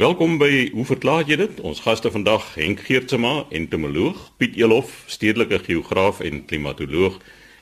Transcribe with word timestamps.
Welkom 0.00 0.38
by 0.40 0.70
Hoe 0.72 0.84
verklaar 0.88 1.26
jy 1.28 1.36
dit? 1.36 1.58
Ons 1.60 1.82
gaste 1.84 2.08
vandag 2.08 2.46
Henk 2.54 2.78
Geertsma, 2.86 3.42
entomoloog, 3.52 4.16
Piet 4.40 4.54
Elof, 4.56 4.94
stedelike 5.12 5.58
geograaf 5.66 6.22
en 6.24 6.38
klimatoloog 6.48 7.18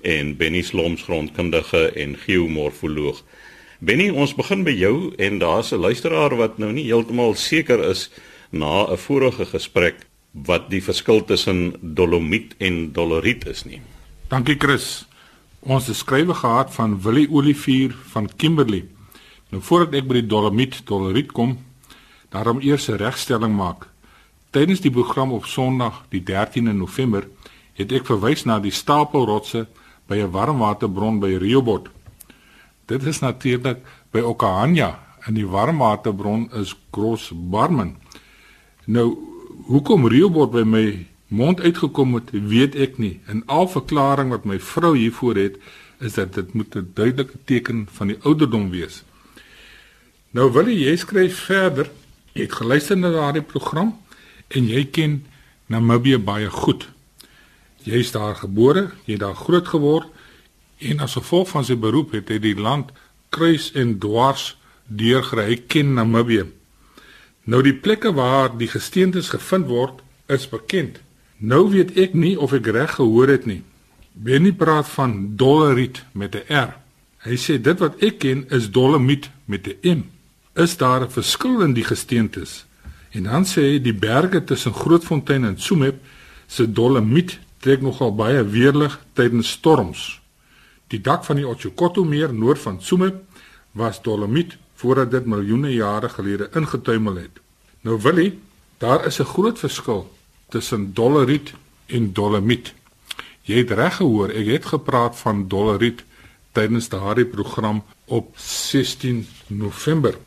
en 0.07 0.31
Benny 0.39 0.61
Sloms, 0.63 1.03
grondkundige 1.09 1.89
en 1.99 2.15
geomorfoloog. 2.23 3.25
Benny, 3.83 4.07
ons 4.15 4.37
begin 4.39 4.63
by 4.63 4.77
jou 4.79 5.11
en 5.19 5.43
daar's 5.43 5.73
'n 5.75 5.83
luisteraar 5.83 6.37
wat 6.39 6.63
nou 6.63 6.71
nie 6.73 6.87
heeltemal 6.87 7.35
seker 7.35 7.83
is 7.91 8.09
na 8.53 8.87
'n 8.87 8.97
vorige 8.97 9.45
gesprek 9.45 10.07
wat 10.31 10.71
die 10.71 10.83
verskil 10.83 11.25
tussen 11.25 11.75
dolomiet 11.83 12.55
en 12.59 12.93
doloriet 12.93 13.47
is 13.47 13.65
nie. 13.65 13.81
Dankie 14.29 14.57
Chris. 14.59 15.09
Ons 15.59 15.87
het 15.87 15.97
skrywe 15.97 16.35
gehad 16.35 16.75
van 16.75 17.03
Willie 17.03 17.31
Olivier 17.31 17.97
van 18.13 18.31
Kimberley. 18.37 18.85
Nou 19.51 19.63
voordat 19.63 19.95
ek 19.95 20.07
by 20.07 20.15
die 20.15 20.27
dolomiet 20.27 20.87
doloriet 20.87 21.33
kom, 21.33 21.59
daarom 22.29 22.61
eers 22.61 22.89
'n 22.89 22.97
regstelling 22.97 23.57
maak. 23.57 23.89
Tydens 24.51 24.81
die 24.81 24.91
program 24.91 25.33
op 25.33 25.45
Sondag, 25.45 26.05
die 26.09 26.23
13de 26.23 26.73
November, 26.73 27.29
het 27.73 27.93
ek 27.93 28.07
verwys 28.07 28.45
na 28.45 28.59
die 28.59 28.71
stapelrotse 28.71 29.67
by 30.07 30.17
'n 30.17 30.31
warmwaterbron 30.31 31.21
by 31.21 31.37
Riobot. 31.37 31.89
Dit 32.87 33.03
is 33.03 33.19
natuurlik 33.19 33.79
by 34.11 34.21
Okahanya 34.21 34.99
en 35.27 35.35
die 35.35 35.47
warmwaterbron 35.47 36.51
is 36.53 36.77
Gros 36.91 37.33
Barmen. 37.35 37.97
Nou, 38.85 39.19
hoekom 39.67 40.07
Riobot 40.07 40.51
by 40.51 40.63
my 40.63 41.07
mond 41.27 41.61
uitgekom 41.61 42.15
het, 42.15 42.31
weet 42.33 42.75
ek 42.75 42.99
nie. 42.99 43.21
En 43.27 43.43
al 43.47 43.69
verklaring 43.69 44.31
wat 44.31 44.45
my 44.45 44.61
vrou 44.61 44.97
hiervoor 44.97 45.37
het, 45.37 45.59
is 46.01 46.15
dat 46.15 46.35
dit 46.35 46.53
moet 46.55 46.75
'n 46.75 46.91
duidelike 46.95 47.39
teken 47.45 47.89
van 47.91 48.07
die 48.07 48.19
ouderdom 48.23 48.71
wees. 48.71 49.05
Nou 50.31 50.53
wil 50.53 50.69
jy 50.69 50.97
skryf 50.97 51.45
verder 51.45 51.91
Jy 52.39 52.45
het 52.47 52.55
geluister 52.55 52.95
na 52.95 53.11
daardie 53.11 53.43
program 53.43 53.97
en 54.55 54.69
jy 54.71 54.85
ken 54.95 55.17
Namibië 55.67 56.21
baie 56.23 56.47
goed. 56.55 56.85
Jy 57.83 57.99
is 57.99 58.13
daar 58.15 58.37
gebore, 58.39 58.93
jy 59.09 59.17
het 59.17 59.25
daar 59.25 59.35
groot 59.35 59.67
geword 59.67 60.07
en 60.79 61.03
as 61.03 61.17
gevolg 61.19 61.49
van 61.51 61.65
sy 61.67 61.75
beroep 61.75 62.13
het 62.15 62.31
hy 62.31 62.39
die 62.45 62.55
land 62.55 62.93
kruis 63.35 63.73
en 63.75 63.97
dwars 63.99 64.53
deurgery. 64.87 65.49
Hy 65.51 65.57
ken 65.67 65.97
Namibië. 65.99 66.45
Nou 67.51 67.59
die 67.67 67.75
plekke 67.75 68.13
waar 68.15 68.55
die 68.55 68.71
gesteentes 68.71 69.33
gevind 69.35 69.67
word 69.67 69.99
is 70.31 70.47
bekend. 70.47 71.01
Nou 71.43 71.65
weet 71.73 71.97
ek 71.99 72.15
nie 72.15 72.37
of 72.39 72.55
ek 72.55 72.71
reg 72.71 72.95
gehoor 73.01 73.35
het 73.35 73.51
nie. 73.51 73.65
Benny 74.15 74.53
praat 74.55 74.87
van 74.95 75.35
doleriet 75.35 76.05
met 76.13 76.39
'n 76.39 76.47
R. 76.55 76.71
Hy 77.27 77.35
sê 77.35 77.59
dit 77.59 77.79
wat 77.79 77.99
ek 77.99 78.19
ken 78.23 78.47
is 78.51 78.71
dolomiet 78.71 79.27
met 79.45 79.67
'n 79.67 79.99
M 79.99 80.18
is 80.59 80.77
daar 80.77 81.03
'n 81.03 81.11
verskil 81.11 81.61
in 81.61 81.73
die 81.73 81.85
gesteentes. 81.85 82.67
En 83.11 83.23
dan 83.23 83.45
sê 83.45 83.61
hy 83.61 83.79
die 83.81 83.95
berge 83.95 84.45
tussen 84.45 84.75
Grootfontein 84.75 85.45
en 85.45 85.57
Tsumeb 85.57 85.97
se 86.47 86.73
dolomiet 86.73 87.39
trek 87.59 87.81
nogal 87.81 88.15
baie 88.15 88.45
weerlig 88.45 89.01
tydens 89.13 89.51
storms. 89.51 90.21
Die 90.87 91.01
dak 91.01 91.25
van 91.25 91.37
die 91.37 91.47
Otjikoto 91.49 92.05
meer 92.05 92.35
noord 92.35 92.59
van 92.59 92.79
Tsumeb 92.79 93.23
was 93.73 94.03
dolomiet 94.03 94.57
voordat 94.75 95.11
dit 95.11 95.27
miljoene 95.27 95.73
jare 95.73 96.09
gelede 96.09 96.51
ingetuimel 96.55 97.15
het. 97.15 97.41
Nou 97.81 98.01
wil 98.03 98.17
hy, 98.17 98.39
daar 98.79 99.07
is 99.07 99.21
'n 99.21 99.25
groot 99.25 99.59
verskil 99.59 100.11
tussen 100.49 100.95
doleriet 100.95 101.53
en 101.87 102.13
dolomiet. 102.13 102.75
Jy 103.43 103.57
het 103.57 103.71
reg 103.71 103.97
gehoor, 103.97 104.29
ek 104.29 104.47
het 104.47 104.67
gepraat 104.67 105.17
van 105.17 105.49
doleriet 105.49 106.05
tydens 106.53 106.89
daardie 106.89 107.27
program 107.27 107.85
op 108.05 108.33
16 108.37 109.27
November. 109.47 110.19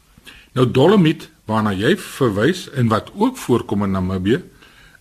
Nou 0.52 0.66
dolomiet 0.68 1.30
waarna 1.48 1.72
jy 1.72 1.94
verwys 1.98 2.66
en 2.76 2.90
wat 2.92 3.12
ook 3.16 3.38
voorkom 3.38 3.84
in 3.84 3.92
Namibië 3.96 4.42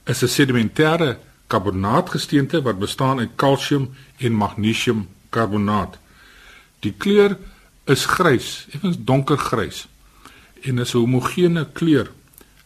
is 0.06 0.22
'n 0.22 0.28
sedimentêre 0.28 1.18
karbonaatgesteente 1.46 2.62
wat 2.62 2.78
bestaan 2.78 3.18
uit 3.18 3.30
kalsium 3.34 3.90
en 4.16 4.32
magnesiumkarbonaat. 4.32 5.98
Die 6.78 6.94
kleur 6.96 7.38
is 7.84 8.04
grys, 8.04 8.66
effens 8.70 8.96
donkergrys 8.98 9.86
en 10.62 10.78
is 10.78 10.94
'n 10.94 10.98
homogene 10.98 11.66
kleur 11.72 12.10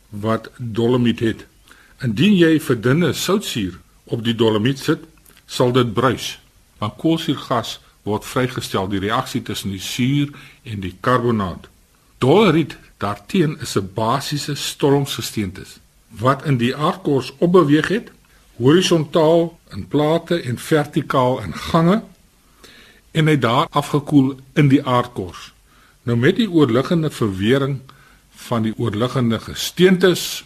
wat 0.08 0.50
dolomiet 0.56 1.20
het. 1.20 1.46
Indien 2.02 2.36
jy 2.36 2.60
verdunne 2.60 3.12
soutsuur 3.12 3.78
op 4.04 4.24
die 4.24 4.34
dolomiet 4.34 4.78
sit, 4.78 5.04
sal 5.46 5.72
dit 5.72 5.92
bruis. 5.92 6.38
Want 6.78 6.96
koolsuurgas 6.96 7.80
word 8.02 8.24
vrygestel 8.24 8.88
deur 8.88 9.00
die 9.00 9.08
reaksie 9.08 9.42
tussen 9.42 9.70
die 9.70 9.80
suur 9.80 10.28
en 10.62 10.80
die 10.80 10.96
karbonaat. 11.00 11.68
Doleriet 12.24 12.76
daarteen 12.96 13.58
is 13.60 13.76
'n 13.76 13.90
basiese 13.94 14.54
stormgesteente 14.54 15.64
wat 16.08 16.44
in 16.44 16.56
die 16.56 16.76
aardkors 16.76 17.32
opbeweeg 17.38 17.88
het 17.88 18.10
horisontaal 18.56 19.58
in 19.70 19.88
plate 19.88 20.40
en 20.40 20.58
vertikaal 20.58 21.42
in 21.42 21.54
gange 21.54 22.02
en 23.10 23.26
hy 23.26 23.38
daar 23.38 23.66
afgekoel 23.70 24.36
in 24.52 24.68
die 24.68 24.84
aardkors. 24.84 25.52
Nou 26.02 26.18
met 26.18 26.36
die 26.36 26.50
oorliggende 26.50 27.10
verwering 27.10 27.78
van 28.30 28.62
die 28.62 28.74
oorliggende 28.76 29.38
gesteentes 29.38 30.44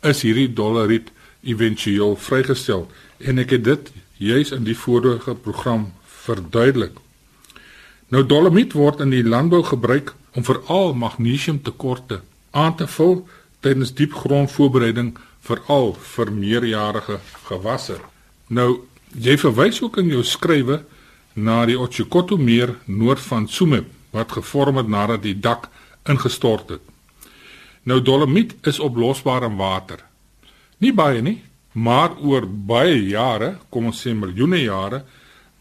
is 0.00 0.22
hierdie 0.22 0.52
doleriet 0.52 1.10
éventueel 1.42 2.16
vrygestel 2.16 2.90
en 3.18 3.38
ek 3.38 3.50
het 3.50 3.64
dit 3.64 3.92
juis 4.16 4.50
in 4.50 4.64
die 4.64 4.76
vorige 4.76 5.34
program 5.34 5.92
verduidelik. 6.04 6.98
Nou 8.08 8.26
dolomiet 8.26 8.72
word 8.72 9.00
in 9.00 9.10
die 9.10 9.24
landbou 9.24 9.62
gebruik 9.64 10.14
om 10.34 10.44
veral 10.44 10.94
magnesiumtekorte 10.94 12.20
aan 12.50 12.76
te 12.76 12.86
vul 12.86 13.26
tydens 13.60 13.92
diepgrondvoorbereiding 13.94 15.14
veral 15.46 15.94
vir 16.14 16.32
meerjarige 16.32 17.18
gewasse. 17.48 17.98
Nou, 18.48 18.82
jy 19.14 19.36
verwys 19.40 19.80
ook 19.82 19.98
in 20.02 20.10
jou 20.12 20.22
skrywe 20.24 20.82
na 21.34 21.64
die 21.66 21.78
Otjikoto 21.78 22.36
meer 22.36 22.76
noord 22.86 23.20
van 23.20 23.46
Tsumeb 23.46 23.88
wat 24.10 24.32
gevorm 24.32 24.80
het 24.80 24.88
nadat 24.90 25.22
die 25.22 25.36
dak 25.38 25.68
ingestort 26.08 26.70
het. 26.74 26.82
Nou 27.86 28.00
dolomiet 28.02 28.56
is 28.66 28.80
oplosbaar 28.82 29.46
in 29.46 29.56
water. 29.56 30.02
Nie 30.78 30.92
baie 30.92 31.22
nie, 31.22 31.38
maar 31.72 32.16
oor 32.18 32.46
baie 32.46 32.98
jare, 33.08 33.56
kom 33.70 33.90
ons 33.90 34.00
sê 34.02 34.14
miljoene 34.14 34.62
jare, 34.64 35.04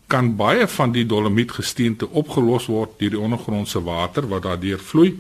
kan 0.09 0.31
baie 0.36 0.66
van 0.68 0.92
die 0.92 1.06
dolomietgesteente 1.06 2.08
opgelos 2.18 2.66
word 2.72 2.96
deur 2.97 3.14
die 3.14 3.22
ondergrondse 3.22 3.81
water 3.86 4.25
wat 4.31 4.47
daardeur 4.47 4.81
vloei 4.81 5.12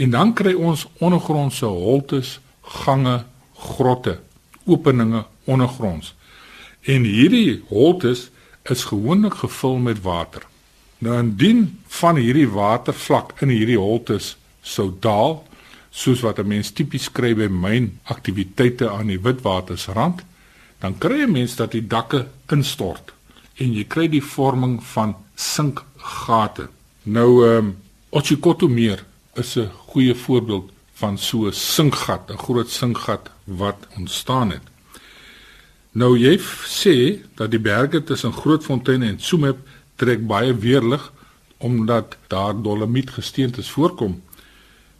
en 0.00 0.14
dan 0.14 0.32
kry 0.32 0.54
ons 0.56 0.86
ondergrondse 1.04 1.68
holtes, 1.68 2.38
gange, 2.80 3.18
grotte, 3.52 4.16
openinge 4.64 5.26
ondergronds. 5.44 6.14
En 6.88 7.04
hierdie 7.04 7.60
holtes 7.68 8.30
is 8.62 8.86
gewoonlik 8.88 9.36
gevul 9.42 9.76
met 9.76 10.00
water. 10.02 10.46
Nou 11.04 11.18
indien 11.20 11.78
van 12.00 12.16
hierdie 12.16 12.48
watervlak 12.48 13.36
in 13.44 13.52
hierdie 13.52 13.78
holtes 13.80 14.36
sou 14.62 14.90
daal, 15.00 15.42
soos 15.90 16.20
wat 16.24 16.38
'n 16.38 16.48
mens 16.48 16.72
tipies 16.72 17.12
kry 17.12 17.34
by 17.34 17.48
myn 17.48 17.98
aktiwiteite 18.04 18.88
aan 18.88 19.06
die 19.06 19.20
Witwatersrand, 19.20 20.24
dan 20.80 20.98
kry 20.98 21.22
'n 21.22 21.32
mens 21.32 21.56
dat 21.56 21.72
die 21.72 21.86
dakke 21.86 22.26
instort 22.48 23.12
en 23.60 23.72
jy 23.76 23.84
kry 23.84 24.08
die 24.08 24.24
vorming 24.24 24.78
van 24.94 25.14
sinkgate. 25.36 26.68
Nou 27.04 27.30
ehm 27.46 27.70
um, 27.70 27.76
Otjikoto 28.10 28.66
meer 28.68 29.04
is 29.38 29.56
'n 29.56 29.70
goeie 29.92 30.14
voorbeeld 30.14 30.70
van 30.94 31.18
so 31.18 31.46
'n 31.46 31.52
sinkgat, 31.52 32.30
'n 32.30 32.38
groot 32.38 32.70
sinkgat 32.70 33.30
wat 33.44 33.86
ontstaan 33.96 34.50
het. 34.50 34.66
Nou 35.92 36.18
jy 36.18 36.38
sê 36.66 37.18
dat 37.34 37.50
die 37.50 37.60
berge 37.60 38.04
tussen 38.04 38.32
Grootfontein 38.32 39.02
en 39.02 39.16
Tsumeb 39.16 39.58
trek 39.96 40.26
baie 40.26 40.54
weerlig 40.54 41.12
omdat 41.58 42.16
daar 42.26 42.62
dolomiet 42.62 43.10
gesteentes 43.10 43.70
voorkom. 43.70 44.22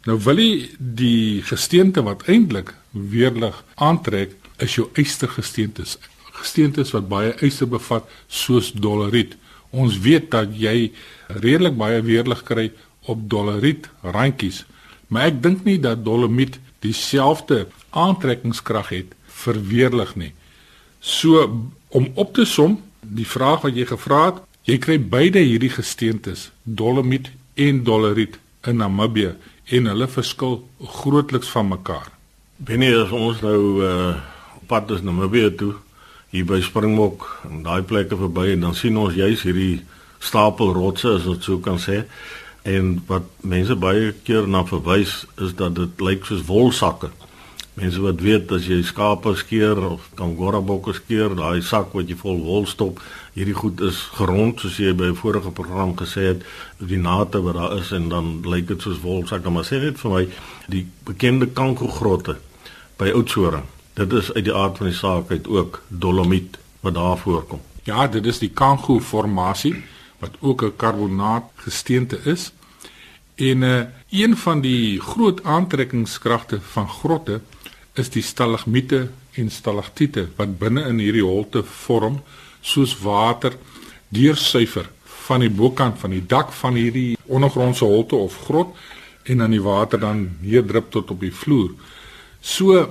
Nou 0.03 0.19
wil 0.19 0.37
jy 0.37 0.69
die 0.77 1.41
gesteente 1.41 2.03
wat 2.03 2.23
eintlik 2.27 2.73
weerlig 2.91 3.63
aantrek 3.75 4.35
is 4.57 4.75
jou 4.75 4.89
ystergesteentes 4.93 5.97
gesteentes 6.41 6.91
wat 6.95 7.09
baie 7.11 7.33
yster 7.45 7.69
bevat 7.69 8.09
soos 8.27 8.71
doleriet. 8.73 9.37
Ons 9.71 9.99
weet 10.03 10.31
dat 10.33 10.51
jy 10.57 10.91
redelik 11.31 11.77
baie 11.79 12.01
weerlig 12.03 12.43
kry 12.47 12.71
op 13.09 13.23
doleriet 13.29 13.87
randjies, 14.03 14.65
maar 15.07 15.31
ek 15.31 15.41
dink 15.43 15.65
nie 15.65 15.79
dat 15.81 16.03
dolomiet 16.05 16.59
dieselfde 16.83 17.65
aantrekkingskrag 17.91 18.91
het 18.93 19.15
vir 19.41 19.59
weerlig 19.71 20.15
nie. 20.15 20.31
So 21.01 21.43
om 21.89 22.07
op 22.15 22.33
te 22.35 22.45
som, 22.45 22.77
die 23.01 23.27
vraag 23.27 23.65
wat 23.65 23.77
jy 23.77 23.87
gevra 23.89 24.23
het, 24.29 24.41
jy 24.69 24.77
kry 24.81 24.97
beide 25.01 25.41
hierdie 25.41 25.71
gesteentes, 25.73 26.49
dolomiet 26.63 27.31
en 27.59 27.81
doleriet 27.83 28.37
in 28.67 28.77
Namibië 28.81 29.33
en 29.71 29.87
hulle 29.89 30.07
verskil 30.11 30.59
grootliks 30.99 31.49
van 31.53 31.71
mekaar. 31.71 32.11
Binne 32.61 32.91
ons 33.11 33.41
nou 33.45 33.61
uh 33.87 34.11
pad 34.71 34.91
is 34.95 35.01
Namibië 35.03 35.49
toe 35.59 35.73
hier 36.31 36.45
by 36.45 36.61
Springbok 36.61 37.27
en 37.49 37.63
daai 37.63 37.81
plekke 37.83 38.17
verby 38.17 38.51
en 38.53 38.67
dan 38.67 38.75
sien 38.75 38.97
ons 38.97 39.13
juis 39.13 39.43
hierdie 39.43 39.81
stapel 40.19 40.73
rotse 40.73 41.17
as 41.17 41.27
ons 41.27 41.43
so 41.45 41.59
kan 41.59 41.79
sê 41.79 42.05
En 42.61 42.99
wat 43.09 43.25
mense 43.41 43.75
baie 43.75 44.11
keer 44.23 44.45
na 44.47 44.61
verwys 44.69 45.23
is 45.41 45.55
dat 45.57 45.75
dit 45.75 46.01
lyk 46.01 46.27
soos 46.29 46.45
wolsakke. 46.45 47.09
Mense 47.73 48.01
wat 48.03 48.21
weet 48.21 48.51
as 48.53 48.67
jy 48.69 48.81
skape 48.85 49.33
skeer 49.39 49.79
of 49.87 50.05
kangorabokke 50.19 50.93
skeer, 50.93 51.33
daai 51.39 51.63
sak 51.65 51.95
wat 51.97 52.11
jy 52.11 52.17
vol 52.19 52.37
wol 52.45 52.67
stop, 52.69 52.99
hierdie 53.33 53.55
goed 53.57 53.81
is 53.87 54.03
gerond 54.19 54.61
soos 54.61 54.77
jy 54.77 54.93
by 54.93 55.09
'n 55.09 55.17
vorige 55.23 55.51
program 55.51 55.95
gesê 55.95 56.35
het, 56.35 56.43
die 56.77 57.01
nate 57.01 57.41
wat 57.41 57.55
daar 57.55 57.77
is 57.79 57.91
en 57.91 58.09
dan 58.09 58.41
lyk 58.45 58.67
dit 58.67 58.81
soos 58.81 59.01
wolsakke, 59.01 59.49
maar 59.49 59.65
sê 59.65 59.81
net 59.81 59.97
vir 59.97 60.11
my 60.11 60.27
die 60.67 60.85
bekende 61.05 61.47
kankogrotte 61.47 62.37
by 62.97 63.09
Oudtshoorn. 63.09 63.80
Dit 63.93 64.13
is 64.13 64.33
uit 64.33 64.45
die 64.47 64.53
aard 64.53 64.77
van 64.77 64.87
die 64.87 64.95
saak 64.95 65.31
uit 65.31 65.47
ook 65.47 65.81
dolomiet 65.87 66.57
wat 66.79 66.93
daar 66.93 67.17
voorkom. 67.17 67.61
Ja, 67.83 68.07
dit 68.07 68.25
is 68.25 68.39
die 68.39 68.49
Kango 68.49 68.99
formasie 68.99 69.75
wat 70.19 70.37
ook 70.39 70.63
'n 70.63 70.75
karbonaat 70.75 71.43
gesteente 71.55 72.19
is. 72.23 72.51
En 73.35 73.61
uh, 73.61 73.81
een 74.09 74.37
van 74.37 74.61
die 74.61 74.99
groot 75.01 75.43
aantrekkingskragte 75.43 76.61
van 76.61 76.89
grotte 76.89 77.41
is 77.93 78.09
die 78.09 78.21
stalagmiete 78.21 79.09
en 79.31 79.49
stalaktiete 79.49 80.27
wat 80.35 80.57
binne 80.57 80.83
in 80.87 80.99
hierdie 80.99 81.23
holte 81.23 81.63
vorm 81.63 82.21
soos 82.61 82.97
water 82.99 83.55
deursuiver 84.09 84.89
van 85.03 85.39
die 85.39 85.49
bokant 85.49 85.99
van 85.99 86.09
die 86.09 86.25
dak 86.25 86.51
van 86.51 86.73
hierdie 86.73 87.17
ondergrondse 87.25 87.85
holte 87.85 88.15
of 88.15 88.37
grot 88.45 88.75
en 89.23 89.37
dan 89.37 89.51
die 89.51 89.61
water 89.61 89.99
dan 89.99 90.29
neerdrup 90.41 90.91
tot 90.91 91.11
op 91.11 91.19
die 91.19 91.33
vloer. 91.33 91.71
So 92.41 92.89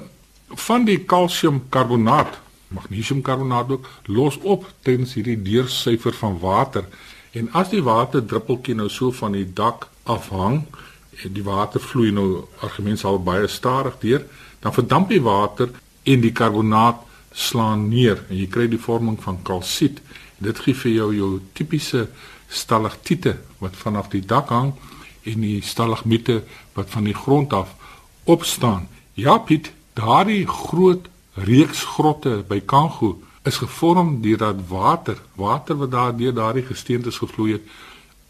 van 0.55 0.85
die 0.85 0.99
kalsiumkarbonaat, 1.05 2.39
magnesiumkarbonaat 2.69 3.71
ook 3.71 3.89
los 4.07 4.39
op 4.43 4.67
tensy 4.83 5.21
hierdie 5.21 5.43
deursuiver 5.43 6.15
van 6.15 6.39
water 6.39 6.87
en 7.33 7.51
as 7.55 7.71
die 7.71 7.83
water 7.83 8.25
druppeltjie 8.27 8.75
nou 8.75 8.89
so 8.91 9.11
van 9.15 9.35
die 9.39 9.47
dak 9.47 9.89
afhang 10.03 10.63
en 11.25 11.35
die 11.35 11.45
water 11.47 11.83
vloei 11.83 12.11
nou 12.15 12.47
argument 12.67 12.99
sal 12.99 13.19
baie 13.23 13.49
stadig 13.49 13.99
deur 14.03 14.27
dan 14.61 14.75
verdamp 14.75 15.09
die 15.11 15.23
water 15.23 15.71
en 16.03 16.21
die 16.21 16.33
karbonaat 16.33 17.07
slaan 17.33 17.89
neer 17.89 18.25
en 18.29 18.37
jy 18.39 18.47
kry 18.51 18.67
die 18.71 18.81
vorming 18.81 19.19
van 19.23 19.41
kalsiet. 19.47 20.01
Dit 20.41 20.61
gee 20.65 20.75
vir 20.75 20.93
jou 20.93 21.11
jou 21.15 21.31
tipiese 21.55 22.09
stalaktiete 22.51 23.37
wat 23.61 23.77
vanaf 23.79 24.11
die 24.13 24.25
dak 24.27 24.51
hang 24.51 24.73
en 25.29 25.45
die 25.45 25.61
stalagmiete 25.63 26.41
wat 26.75 26.91
van 26.91 27.07
die 27.07 27.15
grond 27.15 27.53
af 27.53 27.75
opstaan. 28.25 28.89
Ja, 29.15 29.39
Piet, 29.39 29.73
daardie 30.01 30.47
groot 30.49 31.09
reeks 31.35 31.85
grotte 31.95 32.41
by 32.49 32.61
Kango 32.65 33.19
is 33.45 33.61
gevorm 33.61 34.21
deur 34.25 34.41
dat 34.41 34.61
water, 34.69 35.19
water 35.37 35.77
wat 35.77 35.91
daar 35.93 36.17
deur 36.17 36.35
daardie 36.37 36.65
gesteentes 36.65 37.19
gevloei 37.21 37.53
het, 37.59 37.67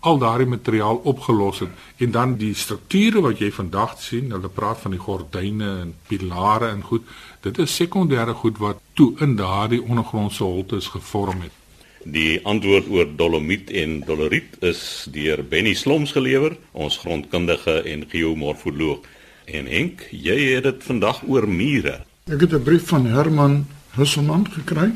al 0.01 0.19
daardie 0.19 0.49
materiaal 0.49 1.01
opgelos 1.13 1.61
het 1.65 2.03
en 2.03 2.15
dan 2.17 2.35
die 2.41 2.55
strukture 2.55 3.23
wat 3.23 3.43
jy 3.43 3.51
vandag 3.55 3.95
sien, 4.03 4.33
hulle 4.35 4.49
praat 4.49 4.81
van 4.83 4.97
die 4.97 5.03
gordyne 5.03 5.71
en 5.85 5.95
pilare 6.09 6.73
en 6.73 6.83
goed, 6.91 7.07
dit 7.45 7.63
is 7.63 7.77
sekondêre 7.83 8.35
goed 8.43 8.59
wat 8.63 8.83
toe 8.99 9.13
in 9.21 9.37
daardie 9.39 9.83
ondergrondse 9.83 10.45
holte 10.45 10.81
is 10.81 10.91
gevorm 10.95 11.45
het. 11.47 11.55
Die 12.03 12.41
antwoord 12.49 12.89
oor 12.89 13.09
dolomiet 13.17 13.71
en 13.77 13.99
doleriet 14.09 14.57
is 14.65 15.07
deur 15.13 15.45
Benny 15.45 15.75
Sloms 15.77 16.17
gelewer, 16.17 16.57
ons 16.73 16.97
grondkundige 17.03 17.83
en 17.93 18.07
geomorfoloog. 18.09 19.05
En 19.51 19.67
Henk, 19.67 20.05
jy 20.15 20.37
het 20.55 20.63
dit 20.63 20.85
vandag 20.87 21.25
oor 21.27 21.49
mure. 21.49 22.01
Ek 22.31 22.41
het 22.41 22.53
'n 22.55 22.63
brief 22.63 22.87
van 22.89 23.07
Herman 23.07 23.67
Husselman 23.99 24.47
gekry. 24.51 24.93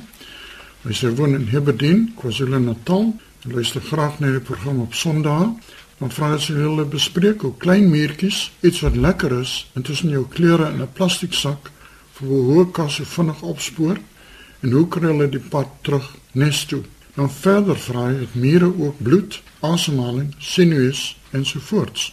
Hy 0.83 0.93
sê 0.93 1.15
woon 1.15 1.35
in 1.35 1.47
Hebbedien, 1.49 2.13
KwaZulu-Natal 2.17 3.17
luister 3.43 3.81
graag 3.81 4.19
na 4.19 4.31
die 4.31 4.41
program 4.41 4.81
op 4.81 4.95
Sondag. 4.95 5.49
Dan 5.99 6.11
vra 6.11 6.31
hy 6.33 6.39
sy 6.39 6.53
hulle 6.53 6.85
bespreek 6.85 7.41
hoe 7.41 7.57
klein 7.57 7.91
muurtjies 7.91 8.53
iets 8.61 8.81
wat 8.81 8.97
lekker 8.97 9.41
is 9.41 9.71
intussen 9.75 10.11
jou 10.11 10.25
klere 10.29 10.71
in 10.71 10.83
'n 10.83 10.93
plastiek 10.93 11.33
sak 11.33 11.71
vir 12.13 12.29
hoe 12.29 12.71
kas 12.71 12.95
so 12.95 13.05
vinnig 13.05 13.43
opspoor 13.43 13.99
en 14.63 14.71
hoe 14.71 14.89
kry 14.89 15.07
hulle 15.07 15.29
die 15.29 15.49
pad 15.51 15.69
terug 15.83 16.17
nes 16.33 16.65
toe. 16.65 16.83
Dan 17.15 17.31
verder 17.31 17.77
vra 17.77 18.07
hy 18.07 18.15
het 18.21 18.35
mure 18.35 18.73
ook 18.79 19.03
bloed, 19.03 19.43
asemhaling, 19.61 20.35
sinuus 20.39 21.17
en 21.31 21.45
so 21.45 21.61
voorts. 21.61 22.13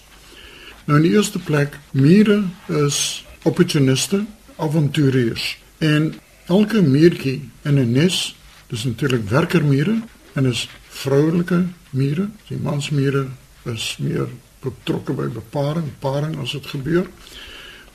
Nou 0.86 0.98
in 0.98 1.06
die 1.06 1.14
eerste 1.16 1.40
plek, 1.40 1.78
mure 1.92 2.44
is 2.68 3.26
opportuniste, 3.44 4.26
avonturiers 4.62 5.58
en 5.82 6.14
elke 6.46 6.82
muurtjie 6.82 7.50
in 7.64 7.80
'n 7.80 7.92
nes, 7.92 8.36
dis 8.68 8.84
natuurlik 8.84 9.30
werkermure 9.30 10.02
en 10.34 10.46
is 10.46 10.70
vroulike 10.90 11.66
mure. 11.90 12.30
Die 12.48 12.58
mansmure 12.58 13.28
is 13.64 13.98
meer 14.00 14.28
betrokke 14.60 15.14
by 15.14 15.28
beparing, 15.28 15.90
paring 16.00 16.38
as 16.42 16.52
dit 16.52 16.66
gebeur. 16.66 17.08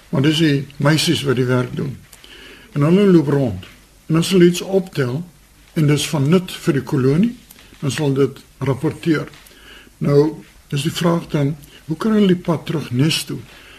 Maar 0.08 0.22
dis 0.22 0.38
die 0.38 0.66
meisies 0.76 1.22
wat 1.22 1.36
die 1.36 1.48
werk 1.48 1.76
doen. 1.76 1.96
En 2.72 2.82
hulle 2.82 3.06
loop 3.10 3.28
rond. 3.28 3.64
En 4.06 4.16
as 4.16 4.30
hulle 4.30 4.50
iets 4.50 4.60
optel 4.60 5.24
en 5.74 5.86
dis 5.86 6.08
van 6.08 6.28
nut 6.28 6.52
vir 6.52 6.78
die 6.78 6.82
kolonie, 6.82 7.32
dan 7.80 7.90
sal 7.90 8.14
dit 8.14 8.38
rapporteer. 8.58 9.28
Nou, 9.98 10.42
is 10.68 10.82
die 10.82 10.92
vraag 10.92 11.28
dan, 11.32 11.56
hoe 11.86 11.96
kan 11.96 12.12
hulle 12.12 12.34
die 12.34 12.44
pad 12.48 12.66
terug 12.66 12.90
nes 12.90 13.24
toe? 13.24 13.38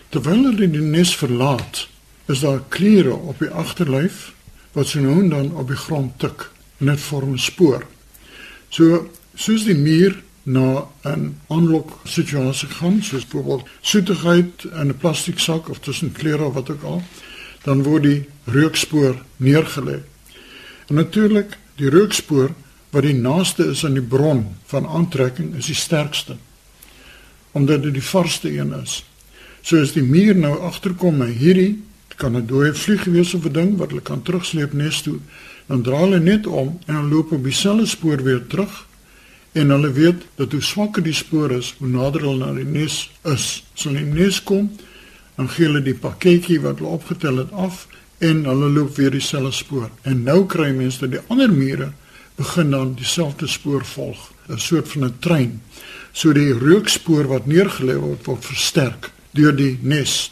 Terwyl 0.09 0.45
hulle 0.49 0.69
die 0.71 0.81
nes 0.81 1.15
verlaat, 1.15 1.87
is 2.27 2.43
daar 2.43 2.63
kliere 2.69 3.15
op 3.15 3.39
die 3.39 3.51
agterlyf 3.51 4.31
wat 4.75 4.87
so 4.87 5.01
nou 5.01 5.27
dan 5.29 5.51
op 5.55 5.67
die 5.67 5.79
grond 5.79 6.19
tik 6.21 6.49
en 6.79 6.91
dit 6.91 6.99
vorm 6.99 7.33
'n 7.33 7.39
spoor. 7.39 7.83
So 8.69 9.09
soos 9.35 9.63
die 9.65 9.75
muur 9.75 10.23
na 10.43 10.87
'n 11.03 11.35
aanlok 11.47 11.99
situasie 12.03 12.69
gaan, 12.69 13.03
soos 13.03 13.25
byvoorbeeld 13.25 13.67
soetigheid 13.81 14.63
in 14.63 14.87
'n 14.87 14.97
plastiek 14.97 15.39
sak 15.39 15.69
of 15.69 15.79
tussen 15.79 16.11
klere 16.11 16.43
of 16.43 16.53
wat 16.53 16.69
ook 16.69 16.83
al, 16.83 17.03
dan 17.63 17.83
word 17.83 18.03
die 18.03 18.25
rookspoor 18.43 19.15
neergelê. 19.37 19.99
En 20.87 20.95
natuurlik, 20.95 21.57
die 21.75 21.89
rookspoor 21.89 22.53
wat 22.89 23.03
die 23.03 23.13
naaste 23.13 23.65
is 23.65 23.85
aan 23.85 23.93
die 23.93 24.01
bron 24.01 24.55
van 24.65 24.87
aantrekking 24.87 25.55
is 25.55 25.65
die 25.65 25.75
sterkste. 25.75 26.37
Omdat 27.51 27.83
dit 27.83 27.93
die 27.93 28.03
varsste 28.03 28.51
een 28.51 28.73
is. 28.83 29.03
So 29.61 29.81
as 29.81 29.93
die 29.93 30.03
muur 30.03 30.35
nou 30.35 30.59
agterkom 30.59 31.17
met 31.17 31.35
hierdie 31.35 31.83
kan 32.17 32.35
'n 32.35 32.45
dooie 32.45 32.73
vlieg 32.73 33.03
wees 33.03 33.33
of 33.33 33.45
'n 33.45 33.53
ding 33.53 33.77
wat 33.77 33.89
hulle 33.89 34.01
kan 34.01 34.21
terugsleep 34.21 34.73
nes 34.73 35.01
toe 35.01 35.19
dan 35.67 35.81
draai 35.81 36.01
hulle 36.01 36.19
net 36.19 36.47
om 36.47 36.79
en 36.85 36.93
dan 36.93 37.09
loop 37.09 37.31
op 37.31 37.43
dieselfde 37.43 37.85
spoor 37.85 38.23
weer 38.23 38.47
terug 38.47 38.85
en 39.51 39.69
hulle 39.69 39.91
weet 39.91 40.25
dat 40.35 40.51
hoe 40.51 40.61
swakker 40.61 41.03
die 41.03 41.13
spoor 41.13 41.51
is, 41.51 41.73
hoe 41.77 41.87
nader 41.89 42.21
hulle 42.21 42.45
na 42.45 42.53
die 42.53 42.65
nes 42.65 42.97
is. 43.25 43.45
So 43.73 43.89
hulle 43.89 44.05
nes 44.05 44.39
kom, 44.43 44.69
dan 45.35 45.49
gee 45.49 45.65
hulle 45.65 45.81
die 45.83 45.97
pakketjie 45.97 46.59
wat 46.63 46.79
hulle 46.79 46.93
opgetel 46.99 47.41
het 47.41 47.51
af 47.51 47.85
en 48.23 48.45
hulle 48.45 48.69
loop 48.73 48.95
weer 48.97 49.11
dieselfde 49.13 49.51
spoor. 49.55 49.89
En 50.01 50.23
nou 50.23 50.43
kry 50.49 50.69
mense 50.77 51.03
dat 51.03 51.17
die 51.17 51.23
ander 51.33 51.51
mure 51.53 51.91
begin 52.37 52.71
dan 52.71 52.93
dieselfde 52.99 53.49
spoor 53.49 53.85
volg, 53.85 54.31
'n 54.47 54.59
soort 54.61 54.87
van 54.87 55.05
'n 55.05 55.15
trein. 55.19 55.61
So 56.11 56.33
die 56.33 56.53
rookspoor 56.53 57.27
wat 57.27 57.45
neergelê 57.45 57.95
word 57.95 58.25
word 58.25 58.45
versterk 58.45 59.11
deur 59.31 59.55
die 59.55 59.77
nes. 59.81 60.31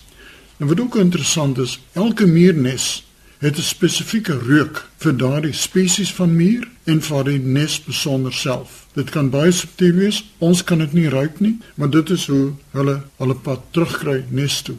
En 0.57 0.67
wat 0.67 0.79
ook 0.79 0.95
interessant 0.95 1.57
is, 1.57 1.79
elke 1.93 2.25
muurnes 2.25 3.03
het 3.39 3.57
'n 3.57 3.61
spesifieke 3.61 4.37
reuk 4.39 4.85
vir 4.97 5.17
daardie 5.17 5.53
spesies 5.53 6.13
van 6.13 6.35
muur 6.35 6.67
en 6.83 7.01
vir 7.01 7.23
die 7.23 7.39
nes 7.39 7.83
besonder 7.83 8.33
self. 8.33 8.85
Dit 8.93 9.09
kan 9.09 9.29
baie 9.29 9.51
subtiel 9.51 9.93
wees. 9.93 10.23
Ons 10.37 10.63
kan 10.63 10.77
dit 10.77 10.93
nie 10.93 11.09
ruik 11.09 11.39
nie, 11.39 11.57
maar 11.75 11.89
dit 11.89 12.09
is 12.09 12.25
hoe 12.25 12.53
hulle 12.71 13.01
hulle 13.17 13.35
pad 13.35 13.61
terugkry 13.71 14.23
nes 14.29 14.61
toe. 14.61 14.75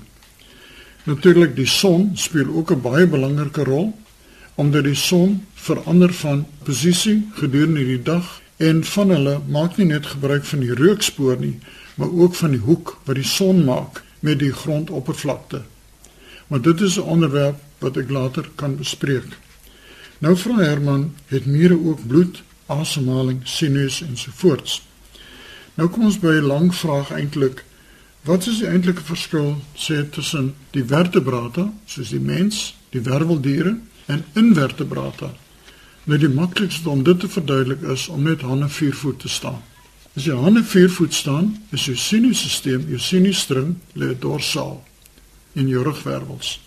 Natuurlik 1.04 1.56
die 1.56 1.66
son 1.66 2.10
speel 2.14 2.48
ook 2.48 2.70
'n 2.70 2.80
baie 2.80 3.06
belangrike 3.06 3.64
rol 3.64 3.94
omdat 4.54 4.84
die 4.84 4.94
son 4.94 5.46
verander 5.54 6.12
van 6.12 6.46
posisie 6.64 7.28
gedurende 7.34 7.84
die 7.84 8.02
dag 8.02 8.40
en 8.56 8.84
van 8.84 9.10
hulle 9.10 9.40
maak 9.48 9.76
nie 9.76 9.86
net 9.86 10.06
gebruik 10.06 10.44
van 10.44 10.62
die 10.64 10.74
rookspoor 10.74 11.36
nie, 11.40 11.58
maar 11.94 12.12
ook 12.12 12.34
van 12.34 12.50
die 12.50 12.62
hoek 12.64 12.96
wat 13.04 13.18
die 13.18 13.28
son 13.28 13.64
maak 13.64 14.02
met 14.20 14.38
die 14.38 14.52
grondoppervlakte. 14.52 15.62
Maar 16.46 16.60
dit 16.60 16.80
is 16.80 16.96
'n 16.96 17.08
onderwerp 17.16 17.60
wat 17.78 17.96
ek 17.96 18.10
later 18.10 18.48
kan 18.54 18.76
bespreek. 18.76 19.38
Nou 20.18 20.36
vra 20.36 20.56
Herman, 20.56 21.14
het 21.26 21.46
mure 21.46 21.84
ook 21.84 22.06
bloed, 22.06 22.42
asemhaling, 22.66 23.40
sinus 23.44 24.02
en 24.02 24.16
so 24.16 24.30
voorts. 24.34 24.82
Nou 25.74 25.88
kom 25.88 26.04
ons 26.04 26.18
by 26.18 26.40
'n 26.40 26.46
lang 26.46 26.74
vraag 26.74 27.10
eintlik. 27.10 27.64
Wat 28.22 28.46
is 28.46 28.58
die 28.58 28.66
eintlike 28.66 29.02
verskil 29.04 29.62
sê 29.74 30.08
tussen 30.10 30.54
die 30.70 30.84
vertebrata, 30.84 31.72
soos 31.84 32.08
die 32.08 32.20
mens, 32.20 32.74
die 32.90 33.00
werveldiere 33.00 33.78
en 34.06 34.24
invertebrata? 34.32 35.34
Nou 36.06 36.18
die 36.22 36.30
maklikste 36.30 36.90
om 36.90 37.02
dit 37.02 37.18
te 37.20 37.28
verduidelik 37.28 37.82
is 37.90 38.06
om 38.08 38.22
net 38.22 38.44
hande 38.46 38.68
vier 38.70 38.94
voet 38.94 39.18
te 39.24 39.28
staan. 39.28 39.58
As 40.14 40.24
jy 40.24 40.36
hande 40.38 40.62
vier 40.64 40.88
voet 40.88 41.14
staan, 41.14 41.50
is 41.74 41.88
jou 41.88 41.96
sinusstelsel, 41.98 42.86
jou 42.92 43.00
sinusstring 43.02 43.74
lê 43.98 44.12
dorsaal 44.14 44.78
in 45.58 45.66
jou 45.68 45.82
rugwervels. 45.82 46.60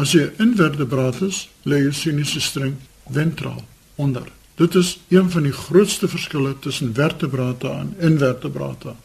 As 0.00 0.14
jy 0.16 0.30
invertebraat 0.40 1.20
is, 1.28 1.44
lê 1.68 1.82
jou 1.84 1.92
sinusstring 1.92 2.78
ventraal 3.12 3.60
onder. 4.00 4.24
Dit 4.56 4.74
is 4.74 4.96
een 5.12 5.28
van 5.30 5.44
die 5.44 5.52
grootste 5.52 6.08
verskille 6.08 6.54
tussen 6.64 6.94
vertebrate 6.96 7.68
en 7.68 7.92
invertebrate. 8.00 8.96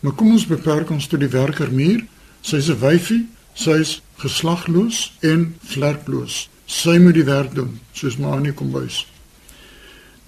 Maar 0.00 0.14
kom 0.14 0.30
ons 0.38 0.46
beperk 0.46 0.90
ons 0.94 1.10
tot 1.10 1.20
die 1.20 1.32
werkermuur. 1.34 2.06
Sy's 2.40 2.70
'n 2.70 2.78
wyfie, 2.78 3.26
sy's 3.54 4.00
geslagloos 4.16 5.12
en 5.20 5.56
vlerkloos. 5.64 6.48
Sy 6.70 7.00
moet 7.02 7.16
die 7.18 7.26
werk 7.26 7.54
doen, 7.56 7.80
soos 7.98 8.18
Maanie 8.22 8.52
kom 8.54 8.70
bys. 8.70 9.02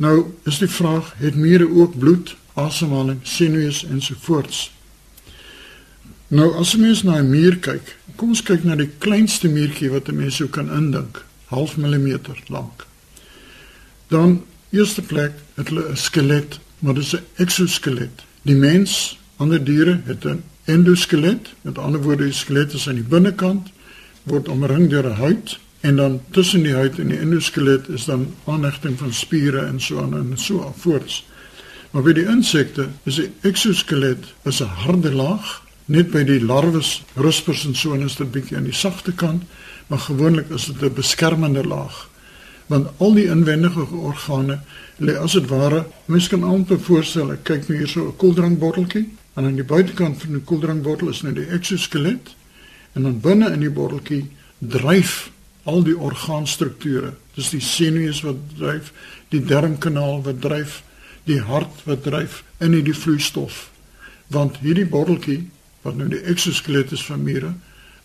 Nou 0.03 0.33
is 0.49 0.59
die 0.59 0.71
vraag, 0.71 1.13
het 1.23 1.39
mure 1.39 1.69
ook 1.71 1.95
bloed, 1.99 2.35
asemhaling, 2.59 3.21
sinuus 3.23 3.85
en 3.87 4.01
so 4.03 4.19
voorts? 4.27 4.65
Nou 6.35 6.49
as 6.59 6.73
jy 6.75 6.81
mens 6.83 7.05
na 7.07 7.21
'n 7.21 7.31
muur 7.31 7.61
kyk, 7.61 7.97
kom 8.17 8.35
ons 8.35 8.43
kyk 8.43 8.65
na 8.65 8.75
die 8.75 8.91
kleinste 8.99 9.49
muurtjie 9.49 9.91
wat 9.91 10.09
'n 10.09 10.17
mens 10.17 10.37
sou 10.37 10.49
kan 10.49 10.71
indink, 10.71 11.25
half 11.47 11.77
millimeter 11.77 12.37
lank. 12.49 12.87
Dan 14.09 14.43
eerste 14.71 15.03
plek 15.03 15.33
het 15.55 15.69
hulle 15.69 15.91
'n 15.91 15.97
skelet, 15.97 16.59
maar 16.79 16.95
dit 16.95 17.05
is 17.05 17.15
'n 17.15 17.25
exoskelet. 17.37 18.25
Die 18.43 18.57
mens, 18.57 19.19
ander 19.37 19.65
diere 19.65 20.01
het 20.05 20.25
'n 20.25 20.43
endoskelet, 20.65 21.55
met 21.63 21.79
ander 21.79 22.03
woorde 22.03 22.25
die 22.25 22.33
skelet 22.33 22.73
is 22.73 22.89
aan 22.89 22.95
die 22.95 23.11
binnekant 23.15 23.69
word 24.23 24.49
omring 24.49 24.91
deur 24.91 25.07
'n 25.07 25.17
huid 25.17 25.59
en 25.83 25.97
dan 25.97 26.21
tussen 26.31 26.62
die 26.62 26.75
huid 26.75 26.99
en 27.03 27.11
die 27.11 27.19
endoskelet 27.19 27.89
is 27.89 28.05
dan 28.07 28.29
aanhegting 28.47 28.99
van 28.99 29.12
spiere 29.12 29.65
en 29.67 29.81
so 29.81 29.99
aan 30.03 30.15
en 30.15 30.39
so 30.39 30.75
voorts. 30.79 31.25
Maar 31.91 32.07
by 32.07 32.12
die 32.17 32.27
insekte 32.31 32.87
is 33.05 33.19
die 33.19 33.31
exoskelet 33.43 34.31
is 34.49 34.62
'n 34.62 34.71
harde 34.87 35.12
laag 35.12 35.62
net 35.85 36.12
by 36.12 36.23
die 36.25 36.41
larwes, 36.41 37.03
ruspers 37.15 37.67
en 37.67 37.75
so 37.75 37.95
en 37.95 38.07
is 38.07 38.17
dit 38.17 38.31
bietjie 38.31 38.57
aan 38.57 38.69
die 38.69 38.77
sagte 38.77 39.12
kant, 39.12 39.43
maar 39.87 39.99
gewoonlik 39.99 40.51
is 40.51 40.67
dit 40.71 40.83
'n 40.83 40.95
beskermende 40.95 41.65
laag. 41.67 42.09
Want 42.67 42.89
al 42.99 43.15
die 43.15 43.27
inwendige 43.27 43.85
organe 43.91 44.61
lê 44.99 45.17
as 45.19 45.33
dit 45.33 45.49
ware, 45.49 45.87
mens 46.07 46.29
kan 46.29 46.45
amper 46.45 46.81
voorstel, 46.81 47.33
ek 47.33 47.45
kyk 47.45 47.69
nou 47.69 47.79
hier 47.79 47.89
so 47.89 48.07
'n 48.07 48.17
koeldrankbotteltjie 48.17 49.09
en 49.35 49.45
aan 49.45 49.55
die 49.55 49.65
buitekant 49.65 50.21
van 50.21 50.33
die 50.33 50.45
koeldrankbottel 50.45 51.09
is 51.09 51.23
nou 51.23 51.35
die 51.35 51.47
exoskelet 51.47 52.35
en 52.93 53.03
dan 53.03 53.21
binne 53.21 53.53
in 53.53 53.61
die 53.61 53.71
botteltjie 53.71 54.31
dryf 54.59 55.32
al 55.64 55.83
die 55.83 55.97
orgaanstrukture. 55.99 57.14
Dis 57.35 57.50
die 57.50 57.61
senuwees 57.61 58.23
wat 58.26 58.40
dryf, 58.59 58.92
die 59.28 59.42
darmkanaal 59.45 60.23
wat 60.26 60.40
dryf, 60.40 60.83
die 61.25 61.40
hart 61.40 61.85
wat 61.85 62.02
dryf 62.02 62.42
in 62.59 62.75
hierdie 62.76 62.97
vloeistof. 62.97 63.69
Want 64.33 64.59
hierdie 64.64 64.88
botteltjie 64.88 65.45
wat 65.83 65.97
nou 65.99 66.09
die 66.11 66.23
exoskelet 66.31 66.92
is 66.92 67.04
van 67.07 67.23
mure, 67.23 67.54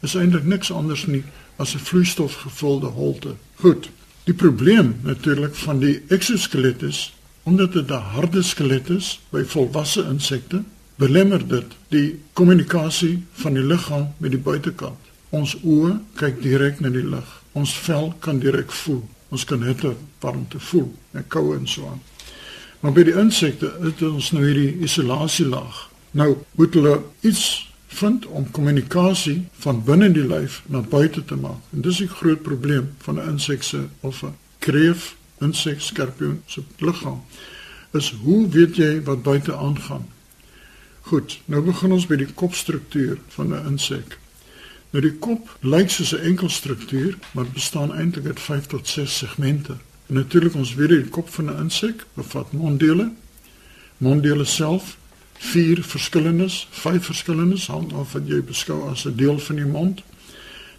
is 0.05 0.15
eintlik 0.15 0.45
niks 0.45 0.71
anders 0.71 1.05
nie 1.07 1.23
as 1.57 1.73
'n 1.75 1.79
vloeistofgevulde 1.79 2.87
holte. 2.87 3.35
Goed. 3.55 3.89
Die 4.23 4.33
probleem 4.33 4.95
natuurlik 5.01 5.55
van 5.55 5.79
die 5.79 6.01
exoskelet 6.07 6.81
is 6.81 7.13
omdat 7.43 7.73
dit 7.73 7.91
'n 7.91 8.09
harde 8.13 8.41
skelet 8.41 8.89
is 8.89 9.19
by 9.29 9.43
volwasse 9.43 10.03
insekte, 10.03 10.63
belemmer 10.95 11.47
dit 11.47 11.65
die 11.87 12.19
kommunikasie 12.33 13.23
van 13.31 13.53
die 13.53 13.63
liggaam 13.63 14.13
met 14.17 14.31
die 14.31 14.39
buitekant. 14.39 14.99
Ons 15.29 15.55
oë 15.63 15.99
kyk 16.15 16.41
direk 16.41 16.79
na 16.79 16.89
die 16.89 17.05
lig. 17.05 17.41
Ons 17.57 17.73
vel 17.87 18.11
kan 18.19 18.39
direk 18.43 18.71
voel. 18.83 19.03
Ons 19.33 19.43
kan 19.49 19.63
hitte, 19.65 19.95
warmte 20.23 20.59
voel 20.69 20.91
en 21.17 21.25
koue 21.27 21.55
en 21.57 21.67
so 21.67 21.89
aan. 21.89 22.01
Maar 22.79 22.93
by 22.93 23.03
die 23.07 23.15
insekte 23.17 23.71
het 23.81 24.01
ons 24.05 24.31
nou 24.35 24.43
hierdie 24.45 24.83
isolasielaag. 24.85 25.79
Nou 26.11 26.35
moet 26.59 26.77
hulle 26.77 26.99
iets 27.25 27.47
vind 27.97 28.25
om 28.25 28.51
kommunikasie 28.51 29.47
van 29.63 29.81
binne 29.83 30.09
die 30.13 30.25
lyf 30.27 30.61
na 30.71 30.83
buite 30.85 31.23
te 31.25 31.35
maak. 31.35 31.63
En 31.73 31.81
dis 31.81 32.01
'n 32.01 32.07
groot 32.19 32.41
probleem 32.41 32.93
van 32.97 33.15
'n 33.19 33.29
insek 33.29 33.63
se 33.63 33.87
of 33.99 34.23
'n 34.23 34.35
kreef, 34.59 35.15
insek, 35.39 35.81
skorpioen 35.81 36.41
se 36.45 36.61
liggaam. 36.77 37.21
Is 37.93 38.13
hoe 38.23 38.49
weet 38.49 38.75
jy 38.75 39.03
wat 39.03 39.23
buite 39.23 39.55
aangaan? 39.55 40.05
Goed, 41.01 41.39
nou 41.45 41.61
begin 41.61 41.91
ons 41.91 42.05
by 42.05 42.15
die 42.15 42.33
kopstruktuur 42.33 43.17
van 43.27 43.53
'n 43.53 43.67
insek. 43.67 44.17
Nou 44.89 45.03
die 45.03 45.17
kop 45.19 45.57
lyk 45.61 45.89
soos 45.89 46.13
'n 46.13 46.23
enkel 46.23 46.49
struktuur, 46.49 47.17
maar 47.31 47.45
bestaan 47.53 47.95
eintlik 47.95 48.25
uit 48.25 48.39
5 48.39 48.65
tot 48.65 48.87
6 48.87 49.17
segmente. 49.17 49.75
En 50.07 50.15
natuurlik 50.15 50.55
ons 50.55 50.73
weet 50.75 50.89
die 50.89 51.03
kop 51.03 51.29
van 51.29 51.45
'n 51.45 51.61
insek 51.63 52.05
bevat 52.13 52.51
monddele. 52.51 53.11
Monddele 53.97 54.45
self 54.45 54.97
vier 55.33 55.83
verskillendes, 55.83 56.67
vyf 56.71 57.05
verskillendes 57.05 57.67
hang 57.67 57.93
af 57.93 58.11
wat 58.11 58.27
jy 58.27 58.41
beskou 58.43 58.89
as 58.89 59.05
'n 59.05 59.15
deel 59.15 59.39
van 59.39 59.55
die 59.55 59.65
mond. 59.65 60.03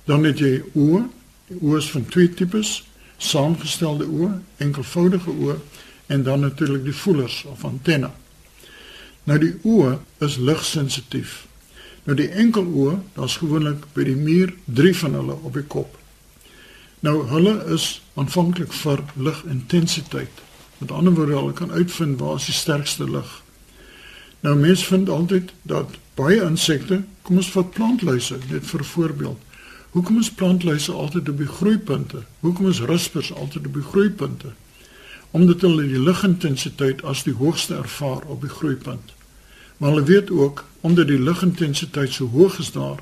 Dan 0.05 0.25
het 0.25 0.39
jy 0.39 0.63
oë. 0.75 1.09
Die 1.49 1.59
oë 1.61 1.77
is 1.77 1.91
van 1.91 2.07
twee 2.07 2.35
tipes: 2.35 2.85
saamgestelde 3.17 4.05
oë, 4.05 4.41
enkelvoudige 4.57 5.31
oë 5.31 5.57
en 6.07 6.23
dan 6.23 6.41
natuurlik 6.41 6.85
die 6.85 6.95
voelers 6.95 7.45
of 7.45 7.65
antenne. 7.65 8.11
Nou 9.25 9.39
die 9.39 9.55
oë 9.63 9.99
is 10.19 10.37
ligsensitief. 10.37 11.48
Nou 12.09 12.15
die 12.17 12.31
enkel 12.41 12.65
oë, 12.65 12.95
daar's 13.19 13.35
gewoonlik 13.37 13.83
by 13.93 14.07
die 14.09 14.17
muur 14.17 14.55
3 14.79 14.95
van 14.97 15.17
hulle 15.19 15.35
op 15.45 15.57
die 15.59 15.67
kop. 15.75 15.99
Nou 17.05 17.19
hulle 17.29 17.53
is 17.75 17.99
aanvanklik 18.17 18.73
vir 18.73 19.03
ligintensiteit. 19.15 20.41
Met 20.79 20.95
ander 20.95 21.13
woorde, 21.13 21.37
hulle 21.37 21.53
kan 21.59 21.75
uitvind 21.75 22.17
waar 22.23 22.39
is 22.41 22.47
die 22.49 22.57
sterkste 22.57 23.11
lig. 23.11 23.35
Nou 24.41 24.55
mense 24.57 24.89
vind 24.89 25.13
altyd 25.13 25.53
dat 25.69 25.99
baie 26.17 26.41
insekte, 26.47 27.03
kom 27.29 27.43
ons 27.43 27.53
vat 27.53 27.77
plantluise 27.77 28.41
net 28.49 28.65
vir 28.71 28.87
voorbeeld. 28.95 29.45
Hoekom 29.93 30.23
is 30.25 30.33
plantluise 30.33 30.97
altyd 30.97 31.29
op 31.29 31.45
die 31.45 31.53
groeipunte? 31.59 32.25
Hoekom 32.41 32.73
is 32.73 32.81
ruspers 32.89 33.35
altyd 33.35 33.69
op 33.69 33.77
die 33.83 33.89
groeipunte? 33.93 34.57
Omdat 35.37 35.61
hulle 35.61 35.85
die 35.93 36.01
ligintensiteit 36.01 37.05
as 37.05 37.29
die 37.29 37.37
hoogste 37.37 37.77
ervaar 37.77 38.25
op 38.33 38.41
die 38.41 38.55
groeipunt. 38.57 39.13
Maar 39.79 39.91
hulle 39.91 40.03
weet 40.03 40.31
ook 40.31 40.65
omdat 40.81 41.07
die 41.07 41.19
ligintensiteit 41.21 42.13
so 42.13 42.29
hoog 42.29 42.59
is 42.59 42.73
daar, 42.73 42.99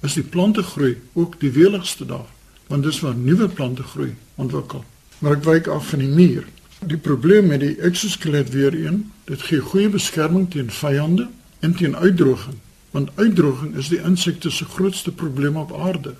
is 0.00 0.14
die 0.18 0.22
plante 0.22 0.62
groei 0.62 0.96
ook 1.12 1.40
die 1.40 1.50
weligste 1.50 2.06
daar, 2.06 2.26
want 2.66 2.82
dis 2.82 3.00
waar 3.00 3.14
nuwe 3.14 3.48
plante 3.48 3.82
groei 3.82 4.14
ontwikkel. 4.34 4.84
Maar 5.18 5.36
ek 5.38 5.44
wyk 5.46 5.70
af 5.70 5.92
van 5.92 6.02
die 6.02 6.10
muur. 6.10 6.46
Die 6.86 6.98
probleem 6.98 7.46
met 7.46 7.60
die 7.62 7.76
exoskelet 7.78 8.50
weer 8.50 8.74
een, 8.74 9.04
dit 9.30 9.42
gee 9.46 9.60
goeie 9.62 9.88
beskerming 9.88 10.48
teen 10.50 10.70
vyande 10.70 11.28
en 11.60 11.74
teen 11.78 11.96
uitdroging, 11.96 12.58
want 12.90 13.10
uitdroging 13.14 13.76
is 13.78 13.92
die 13.92 14.02
insekte 14.02 14.50
se 14.50 14.64
grootste 14.64 15.12
probleem 15.12 15.56
op 15.56 15.74
aarde. 15.78 16.14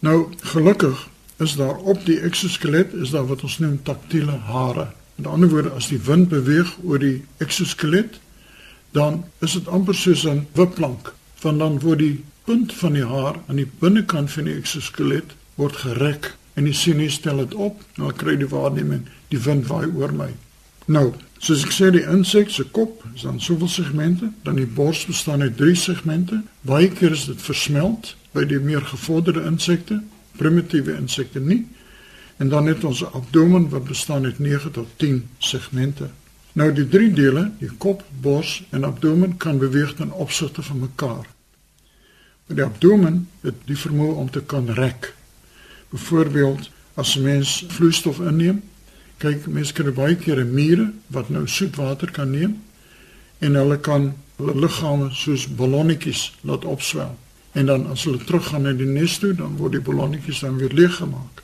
Nou, 0.00 0.32
gelukkig 0.40 1.08
is 1.36 1.56
daar 1.56 1.76
op 1.76 2.06
die 2.06 2.20
exoskelet 2.20 2.92
is 2.92 3.10
daar 3.10 3.26
wat 3.26 3.42
ons 3.42 3.58
noem 3.58 3.82
taktiele 3.82 4.38
hare. 4.48 4.88
Met 5.14 5.26
ander 5.26 5.48
woorde, 5.48 5.70
as 5.76 5.90
die 5.92 6.00
wind 6.06 6.28
beweeg 6.28 6.72
oor 6.82 6.98
die 7.02 7.24
exoskelet, 7.42 8.20
dan 8.96 9.24
is 9.44 9.52
dit 9.52 9.68
amper 9.68 9.94
soos 9.94 10.26
'n 10.26 10.46
wipplank, 10.52 11.12
van 11.34 11.58
dan 11.58 11.80
word 11.80 11.98
die 11.98 12.24
punt 12.44 12.74
van 12.74 12.92
die 12.92 13.04
haar 13.04 13.36
aan 13.46 13.56
die 13.56 13.70
binnekant 13.78 14.30
van 14.30 14.44
die 14.44 14.54
exoskelet 14.54 15.34
word 15.54 15.76
gerek 15.76 16.36
en 16.54 16.64
die 16.64 16.74
sinus 16.74 17.14
stel 17.14 17.36
dit 17.36 17.54
op, 17.54 17.82
nou 17.96 18.12
kry 18.12 18.36
die 18.36 18.48
waarneming, 18.48 19.06
die 19.28 19.40
wind 19.42 19.66
waai 19.66 19.86
oor 19.94 20.12
my. 20.12 20.30
Nou, 20.88 21.12
soos 21.38 21.62
ek 21.66 21.74
sê 21.76 21.90
die 21.92 22.04
insek 22.08 22.50
se 22.50 22.64
kop 22.74 23.04
is 23.14 23.26
dan 23.26 23.40
soveel 23.44 23.68
segmente, 23.68 24.30
dan 24.42 24.56
die 24.56 24.66
bors 24.66 25.04
bestaan 25.06 25.44
uit 25.44 25.56
drie 25.56 25.76
segmente. 25.76 26.40
Baie 26.66 26.88
keer 26.88 27.12
is 27.12 27.26
dit 27.28 27.42
versmelt 27.44 28.14
by 28.32 28.46
die 28.48 28.60
meer 28.62 28.82
gevorderde 28.88 29.44
insekte, 29.46 30.00
primitiewe 30.40 30.96
insekte 30.96 31.42
nie. 31.44 31.66
En 32.38 32.48
dan 32.48 32.70
het 32.70 32.84
ons 32.84 33.04
abdomen 33.04 33.68
wat 33.68 33.84
bestaan 33.90 34.24
uit 34.24 34.38
9 34.38 34.72
tot 34.72 34.88
10 34.96 35.22
segmente. 35.38 36.08
Nou 36.58 36.72
die 36.74 36.88
drie 36.90 37.10
dele, 37.14 37.50
die 37.60 37.70
kop, 37.78 38.00
bors 38.22 38.62
en 38.74 38.84
abdomen 38.84 39.36
kan 39.36 39.60
beweeg 39.62 39.92
ten 39.94 40.10
opsigte 40.10 40.62
van 40.62 40.78
mekaar. 40.78 41.26
Die 42.48 42.64
abdomen 42.64 43.28
het 43.44 43.60
die 43.68 43.76
vermoë 43.78 44.16
om 44.22 44.30
te 44.30 44.42
kan 44.42 44.70
rek. 44.74 45.12
Byvoorbeeld 45.92 46.70
as 46.94 47.14
'n 47.16 47.22
mens 47.22 47.64
vloeistof 47.68 48.18
inneem, 48.20 48.62
kyk 49.18 49.46
mense 49.46 49.72
kan 49.72 49.94
baie 49.94 50.16
keer 50.16 50.40
'n 50.40 50.54
mure 50.54 50.92
wat 51.06 51.28
nou 51.28 51.46
soet 51.46 51.76
water 51.76 52.10
kan 52.10 52.30
neem 52.30 52.62
en 53.38 53.54
hulle 53.54 53.78
kan 53.78 54.14
hulle 54.36 54.54
liggame 54.60 55.08
soos 55.10 55.46
ballonnetjies 55.46 56.32
laat 56.40 56.64
opswel. 56.64 57.18
En 57.52 57.66
dan 57.66 57.86
as 57.86 58.04
hulle 58.04 58.24
teruggaan 58.24 58.62
na 58.62 58.72
die 58.72 58.86
nes 58.86 59.18
toe, 59.18 59.34
dan 59.34 59.56
word 59.56 59.72
die 59.72 59.80
ballonnetjies 59.80 60.40
dan 60.40 60.56
weer 60.56 60.72
leeg 60.72 60.96
gemaak. 60.96 61.42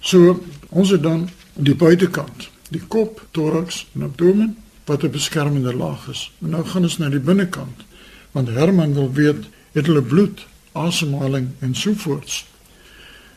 So 0.00 0.44
ons 0.68 0.90
het 0.90 1.02
dan 1.02 1.30
die 1.54 1.74
buitekant, 1.74 2.51
die 2.72 2.82
kop, 2.88 3.22
thorax 3.30 3.86
en 3.94 4.02
abdomen 4.08 4.56
wat 4.88 5.02
'n 5.02 5.10
beskermende 5.10 5.74
laag 5.74 6.08
is. 6.08 6.30
Nou 6.38 6.64
gaan 6.64 6.82
ons 6.82 6.98
na 6.98 7.08
die 7.08 7.20
binnekant 7.20 7.84
want 8.32 8.48
Herman 8.48 8.94
wil 8.94 9.12
weet 9.12 9.44
het 9.72 9.86
hulle 9.86 10.02
bloed, 10.02 10.46
asemhaling 10.72 11.48
en 11.58 11.74
so 11.74 11.92
voorts. 11.94 12.46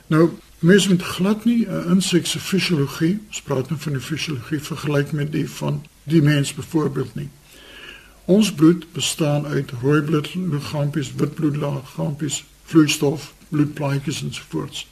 Nou, 0.07 0.29
mense 0.59 0.89
met 0.89 1.01
glad 1.01 1.45
nie 1.45 1.67
'n 1.67 1.89
insek 1.89 2.25
se 2.25 2.39
fisiologie, 2.39 3.19
ons 3.27 3.41
praat 3.41 3.69
nou 3.69 3.79
van 3.81 3.91
die 3.91 4.01
fisiologie 4.01 4.59
vergelyk 4.59 5.11
met 5.11 5.31
die 5.31 5.49
van 5.49 5.83
die 6.03 6.21
mens 6.21 6.53
byvoorbeeld 6.53 7.15
nie. 7.15 7.29
Ons 8.25 8.53
bloed 8.53 8.91
bestaan 8.91 9.45
uit 9.45 9.71
rooi 9.81 10.01
bloedliggaampies, 10.01 11.13
wit 11.15 11.33
bloedliggaampies, 11.33 12.43
vloeistof, 12.63 13.33
bloedplaatjies 13.49 14.21
en 14.21 14.33
so 14.33 14.41
voort. 14.49 14.87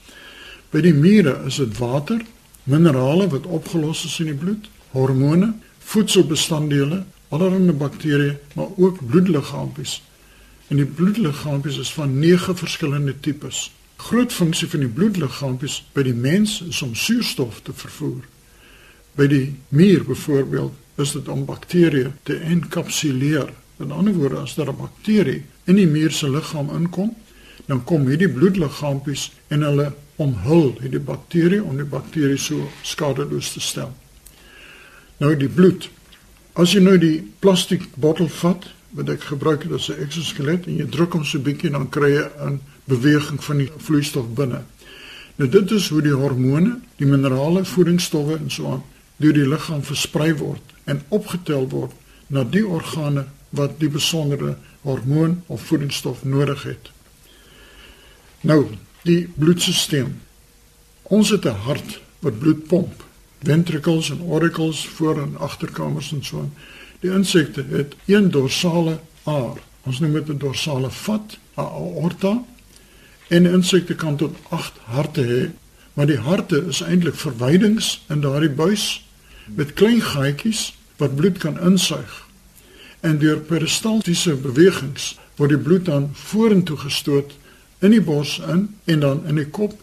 By 0.70 0.82
die 0.82 0.94
mure 0.94 1.44
is 1.46 1.56
dit 1.56 1.78
water, 1.78 2.22
minerale 2.64 3.28
wat 3.28 3.46
opgelos 3.46 4.06
is 4.06 4.20
in 4.20 4.32
die 4.32 4.40
bloed, 4.40 4.70
hormone, 4.92 5.54
voedselbestanddele, 5.80 7.04
allerlei 7.34 7.76
bakterieë, 7.78 8.38
maar 8.56 8.68
ook 8.78 9.00
bloedliggaampies. 9.08 10.02
En 10.68 10.80
die 10.80 10.86
bloedliggaampies 10.86 11.78
is 11.78 11.94
van 11.94 12.20
9 12.20 12.58
verskillende 12.58 13.20
tipes. 13.20 13.72
Groot 13.96 14.34
funksie 14.34 14.68
van 14.70 14.80
die 14.80 14.90
bloedliggaampies 14.90 15.82
by 15.94 16.06
die 16.08 16.16
mens 16.16 16.62
is 16.68 16.82
om 16.82 16.96
suurstof 16.96 17.62
te 17.64 17.74
vervoer. 17.74 18.24
By 19.16 19.28
die 19.30 19.46
mier 19.70 20.06
byvoorbeeld 20.06 21.02
is 21.02 21.14
dit 21.14 21.28
om 21.30 21.46
bakterieë 21.46 22.12
te 22.24 22.38
enkapsuleer. 22.38 23.52
In 23.82 23.92
ander 23.92 24.14
woorde, 24.14 24.44
as 24.46 24.56
daar 24.56 24.70
'n 24.70 24.78
bakterie 24.78 25.44
in 25.66 25.76
die 25.76 25.88
mier 25.88 26.12
se 26.12 26.30
liggaam 26.30 26.70
inkom, 26.70 27.16
dan 27.66 27.84
kom 27.84 28.08
hierdie 28.08 28.30
bloedliggaampies 28.30 29.32
en 29.48 29.66
hulle 29.68 29.92
omhul 30.22 30.74
hierdie 30.82 31.02
bakterie 31.02 31.64
om 31.64 31.78
die 31.80 31.88
bakterie 31.88 32.38
so 32.38 32.70
skadeloos 32.84 33.54
te 33.54 33.64
stel. 33.64 33.92
Nou 35.18 35.34
die 35.40 35.50
bloed. 35.50 35.90
As 36.60 36.74
jy 36.76 36.84
nou 36.84 36.98
die 37.02 37.24
plastiek 37.40 37.88
bottel 37.96 38.30
vat 38.42 38.68
wat 38.94 39.10
ek 39.10 39.26
gebruik 39.32 39.64
het 39.66 39.74
as 39.74 39.90
'n 39.90 40.04
eksoskelet 40.06 40.68
en 40.68 40.78
jy 40.78 40.88
druk 40.90 41.14
hom 41.14 41.26
so 41.26 41.40
bietjie 41.40 41.72
dan 41.72 41.90
kry 41.90 42.12
jy 42.14 42.26
'n 42.46 42.60
beweging 42.86 43.44
van 43.44 43.58
die 43.58 43.70
vloeistof 43.78 44.28
binne. 44.36 44.62
Nou 45.36 45.50
dit 45.50 45.72
is 45.72 45.90
hoe 45.90 46.02
die 46.02 46.14
hormone, 46.14 46.80
die 46.98 47.08
minerale, 47.08 47.66
voedingsstowwe 47.66 48.38
en 48.38 48.52
so 48.52 48.72
aan 48.72 48.84
deur 49.18 49.34
die 49.34 49.48
liggaam 49.48 49.84
versprei 49.84 50.34
word 50.38 50.62
en 50.84 51.02
opgetel 51.10 51.70
word 51.70 51.92
na 52.28 52.44
die 52.44 52.66
organe 52.66 53.26
wat 53.50 53.80
die 53.80 53.90
besondere 53.90 54.58
hormoon 54.82 55.42
of 55.48 55.62
voedingsstof 55.62 56.24
nodig 56.24 56.64
het. 56.64 56.92
Nou, 58.44 58.66
die 59.08 59.30
bloedstelsel. 59.40 60.10
Ons 61.02 61.30
het 61.30 61.46
'n 61.46 61.64
hart 61.64 62.00
wat 62.20 62.40
bloed 62.40 62.68
pomp, 62.68 63.04
ventricles 63.44 64.10
en 64.10 64.20
auricles 64.30 64.88
voor 64.88 65.22
en 65.22 65.38
agterkamers 65.38 66.12
en 66.12 66.24
so 66.24 66.40
aan. 66.40 66.54
Die 67.00 67.12
insekte 67.12 67.66
het 67.70 67.96
een 68.06 68.32
dorsale 68.32 69.00
aar. 69.24 69.58
Ons 69.84 70.00
noem 70.00 70.12
dit 70.12 70.28
'n 70.30 70.38
dorsale 70.38 70.90
vat, 70.90 71.38
'n 71.56 71.62
aorta. 71.62 72.44
En 73.28 73.46
insekte 73.46 73.96
kan 73.96 74.16
tot 74.16 74.36
8 74.50 74.74
harte 74.84 75.22
hê, 75.22 75.52
maar 75.94 76.06
die 76.06 76.18
harte 76.20 76.66
is 76.68 76.82
eintlik 76.82 77.16
verwydings 77.16 78.04
in 78.10 78.22
daardie 78.22 78.50
buis 78.50 79.08
met 79.46 79.74
klein 79.74 80.02
gaatjies 80.02 80.76
wat 80.98 81.16
bloed 81.16 81.38
kan 81.38 81.60
insuig. 81.60 82.28
En 83.00 83.18
deur 83.18 83.40
peristaltiese 83.40 84.36
bewegings 84.36 85.18
word 85.36 85.50
die 85.50 85.60
bloed 85.60 85.86
dan 85.86 86.10
vorentoe 86.14 86.78
gestoot 86.78 87.34
in 87.84 87.92
die 87.92 88.04
bors 88.04 88.38
in 88.40 88.68
en 88.86 89.04
dan 89.04 89.26
in 89.28 89.42
die 89.42 89.50
kop, 89.50 89.76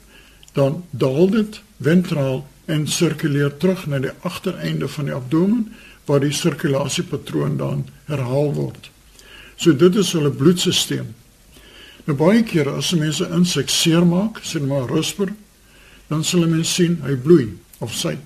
dan 0.56 0.80
daal 0.90 1.28
dit 1.30 1.60
ventraal 1.80 2.42
en 2.70 2.86
sirkuleer 2.88 3.56
terug 3.56 3.86
na 3.86 4.00
die 4.02 4.14
agtereinde 4.26 4.88
van 4.88 5.10
die 5.10 5.14
abdomen 5.14 5.66
waar 6.08 6.22
die 6.24 6.34
sirkulasiepatroon 6.34 7.58
dan 7.60 7.84
herhaal 8.08 8.52
word. 8.56 8.90
So 9.56 9.76
dit 9.76 9.96
is 10.00 10.12
hulle 10.16 10.32
bloedstelsel. 10.32 11.06
Nou 12.06 12.16
baie 12.16 12.42
kere 12.46 12.78
as 12.80 12.94
mense 12.96 13.26
insek 13.36 13.68
seermaak, 13.70 14.40
sien 14.42 14.66
maar 14.66 14.88
rusper, 14.90 15.32
dan 16.08 16.24
sal 16.24 16.46
mense 16.48 16.72
sien 16.72 16.98
hy 17.04 17.14
bloei 17.20 17.50
of 17.84 17.92
sy. 17.94 18.16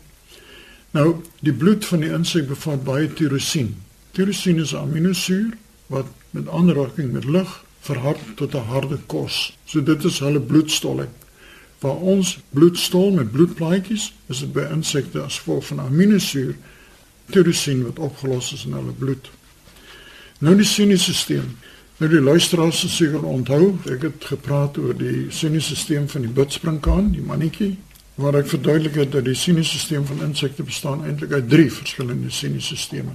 Nou 0.94 1.24
die 1.42 1.52
bloed 1.52 1.84
van 1.88 2.04
die 2.04 2.12
insek 2.14 2.46
bevat 2.48 2.84
baie 2.86 3.10
tirosien. 3.10 3.74
Tirosien 4.14 4.62
is 4.62 4.72
'n 4.72 4.86
aminosuur 4.86 5.56
wat 5.90 6.06
met 6.30 6.48
aanraking 6.48 7.12
met 7.12 7.24
lug 7.24 7.63
verhard 7.84 8.20
tot 8.36 8.54
'n 8.54 8.66
harde 8.72 8.98
kos. 9.06 9.56
So 9.64 9.82
dit 9.82 10.04
is 10.04 10.18
hulle 10.18 10.40
bloedstolling. 10.40 11.08
Waar 11.78 11.96
ons 11.96 12.38
bloedstol 12.50 13.12
met 13.12 13.32
bloedplaatjies 13.32 14.12
is 14.26 14.38
dit 14.38 14.52
by 14.52 14.64
insekte 14.72 15.20
as 15.20 15.38
gevolg 15.38 15.66
van 15.66 15.80
aminosuur 15.80 16.54
tirosien 17.30 17.84
wat 17.84 17.98
opgelos 17.98 18.52
is 18.52 18.64
in 18.64 18.72
hulle 18.72 18.92
bloed. 18.92 19.30
Nou 20.38 20.56
die 20.56 20.64
sinusstelsel. 20.64 21.44
Nou 21.96 22.10
die 22.10 22.20
luisteraars 22.20 22.80
sal 22.80 22.90
seker 22.90 23.22
onthou, 23.24 23.78
ek 23.92 24.02
het 24.02 24.24
gepraat 24.24 24.78
oor 24.78 24.96
die 24.98 25.26
sinusstelsel 25.30 26.08
van 26.08 26.24
die 26.26 26.30
bidspringkaan, 26.30 27.12
die 27.12 27.22
mannetjie, 27.22 27.76
waar 28.14 28.34
ek 28.34 28.48
verduidelik 28.50 28.94
het 28.94 29.12
dat 29.12 29.24
die 29.24 29.34
sinusstelsel 29.34 30.04
van 30.04 30.24
insekte 30.26 30.62
bestaan 30.62 31.04
eintlik 31.04 31.32
uit 31.32 31.48
drie 31.48 31.70
verskillende 31.72 32.30
sinusstelsels. 32.30 33.14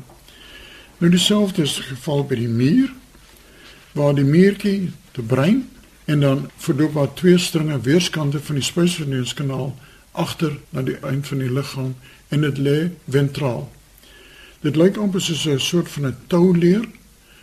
Nou 1.00 1.12
dieselfde 1.12 1.62
is 1.64 1.76
die 1.76 1.84
geval 1.84 2.26
by 2.28 2.36
die 2.36 2.48
mier, 2.52 2.90
waar 4.00 4.16
die 4.16 4.24
miertjie 4.24 4.92
te 5.12 5.22
brein 5.22 5.66
en 6.06 6.20
dan 6.24 6.46
verloop 6.58 6.94
daar 6.94 7.14
twee 7.14 7.38
stringe 7.38 7.80
weerskante 7.84 8.40
van 8.40 8.56
die 8.56 8.64
spysverteringskanaal 8.64 9.74
agter 10.12 10.56
na 10.70 10.84
die 10.88 10.96
eind 11.06 11.28
van 11.28 11.44
die 11.44 11.52
liggaam 11.52 11.92
en 12.30 12.46
dit 12.48 12.62
lê 12.68 12.78
ventraal. 13.12 13.66
Dit 14.64 14.80
lyk 14.80 14.98
amper 14.98 15.22
soos 15.22 15.46
'n 15.48 15.60
soort 15.60 15.90
van 15.90 16.08
'n 16.08 16.16
touleer. 16.28 16.88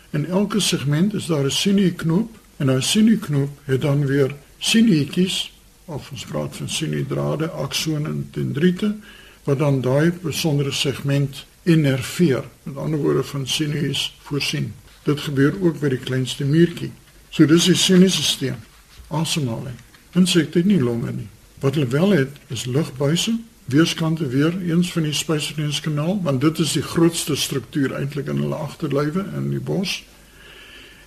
In 0.09 0.25
elke 0.25 0.59
segment 0.59 1.13
is 1.13 1.25
daar 1.25 1.45
'n 1.45 1.51
sinieknoop 1.51 2.29
en 2.57 2.67
daai 2.67 2.81
sinieknoop 2.81 3.49
het 3.63 3.81
dan 3.81 4.05
weer 4.05 4.35
sinietjies 4.57 5.53
of 5.85 6.11
ons 6.11 6.25
praat 6.25 6.55
van 6.55 6.69
siniedrade, 6.69 7.49
aksone 7.49 8.09
en 8.09 8.27
dendriete 8.31 8.95
wat 9.43 9.59
dan 9.59 9.81
daai 9.81 10.11
besondere 10.21 10.71
segment 10.71 11.45
innerveer. 11.63 12.43
Met 12.63 12.77
ander 12.77 12.99
woorde 12.99 13.23
van 13.23 13.47
sinuus 13.47 14.17
voorsien. 14.21 14.73
Dit 15.07 15.23
gebeur 15.23 15.55
ook 15.63 15.79
by 15.79 15.93
die 15.95 16.03
kleinste 16.03 16.45
muurtjie. 16.45 16.91
So 17.31 17.47
dis 17.47 17.69
die 17.71 17.77
sinusstelsel. 17.79 18.59
Asemhaling. 19.07 19.75
Insekte 20.19 20.59
het 20.59 20.67
nie 20.67 20.81
longe 20.83 21.11
nie. 21.15 21.29
Wat 21.63 21.77
hulle 21.77 21.87
wel 21.87 22.09
het 22.09 22.41
is 22.51 22.65
lugbuise 22.65 23.37
weerskante 23.67 24.27
weer 24.27 24.61
eens 24.61 24.91
van 24.91 25.03
die 25.03 25.13
spysverteringskanaal 25.13 26.21
want 26.23 26.41
dit 26.41 26.59
is 26.59 26.71
die 26.77 26.83
grootste 26.83 27.35
struktuur 27.35 27.93
eintlik 27.95 28.27
in 28.31 28.39
hulle 28.39 28.55
agterlywe 28.55 29.25
in 29.35 29.49
die 29.49 29.59
bos. 29.59 30.03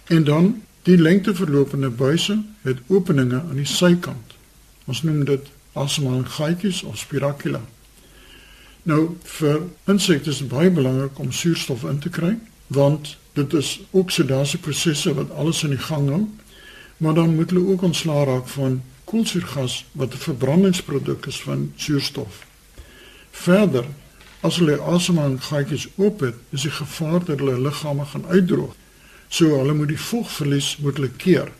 En 0.06 0.24
dan 0.24 0.62
die 0.82 0.96
lengteverlopende 0.96 1.90
buise 1.90 2.42
het 2.62 2.78
openinge 2.86 3.40
aan 3.40 3.56
die 3.56 3.68
sykant. 3.68 4.36
Ons 4.84 5.02
noem 5.02 5.24
dit 5.24 5.48
asemhalingsgaatjies 5.72 6.82
of 6.82 6.98
spiracula. 6.98 7.62
Nou 8.82 9.16
vir 9.38 9.62
insekte 9.84 10.32
is 10.32 10.40
dit 10.44 10.48
baie 10.48 10.70
belangrik 10.70 11.18
om 11.18 11.32
suurstof 11.32 11.84
in 11.88 11.98
te 11.98 12.12
kry 12.12 12.36
want 12.66 13.16
dit 13.32 13.52
is 13.52 13.80
oksidasieprosesse 13.90 15.14
wat 15.14 15.30
alles 15.30 15.62
in 15.62 15.74
die 15.76 15.84
gang 15.84 16.08
hou. 16.08 16.22
Maar 16.96 17.14
dan 17.14 17.34
moet 17.34 17.50
hulle 17.50 17.72
ook 17.72 17.82
ontslaa 17.82 18.24
raak 18.24 18.48
van 18.48 18.82
koolsuurgas 19.04 19.84
wat 19.92 20.14
'n 20.14 20.24
verbrandingsproduk 20.26 21.26
is 21.26 21.40
van 21.42 21.72
suurstof. 21.76 22.46
Verder, 23.30 23.84
as 24.40 24.56
hulle 24.56 24.80
asemhalingsgaatjies 24.80 25.88
oop 25.96 26.20
het, 26.20 26.34
is 26.50 26.62
die 26.62 26.70
gevaar 26.70 27.24
dat 27.24 27.38
hulle 27.38 27.60
liggame 27.60 28.04
gaan 28.04 28.26
uitdroog. 28.26 28.74
So 29.28 29.58
hulle 29.58 29.74
moet 29.74 29.88
die 29.88 30.00
vogverlies 30.00 30.76
moet 30.76 30.96
hulle 30.96 31.10
keer. 31.10 31.52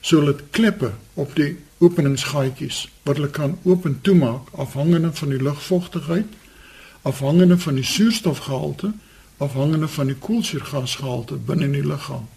So 0.00 0.16
hulle 0.16 0.32
het 0.32 0.50
kleppe 0.50 0.92
op 1.14 1.36
die 1.36 1.56
openingsgaatjies 1.78 2.88
wat 3.02 3.16
hulle 3.16 3.30
kan 3.30 3.58
oop 3.62 3.86
en 3.86 3.98
toemaak 4.02 4.48
afhangende 4.52 5.12
van 5.12 5.28
die 5.28 5.42
lugvogtigheid, 5.42 6.26
afhangende 7.02 7.58
van 7.58 7.74
die 7.74 7.84
suurstofgehalte, 7.84 8.92
afhangende 9.42 9.88
van 9.88 10.06
die 10.10 10.18
koolsuurgasgehalte 10.26 11.36
binne 11.48 11.68
in 11.70 11.76
die 11.78 11.86
liggaam. 11.86 12.28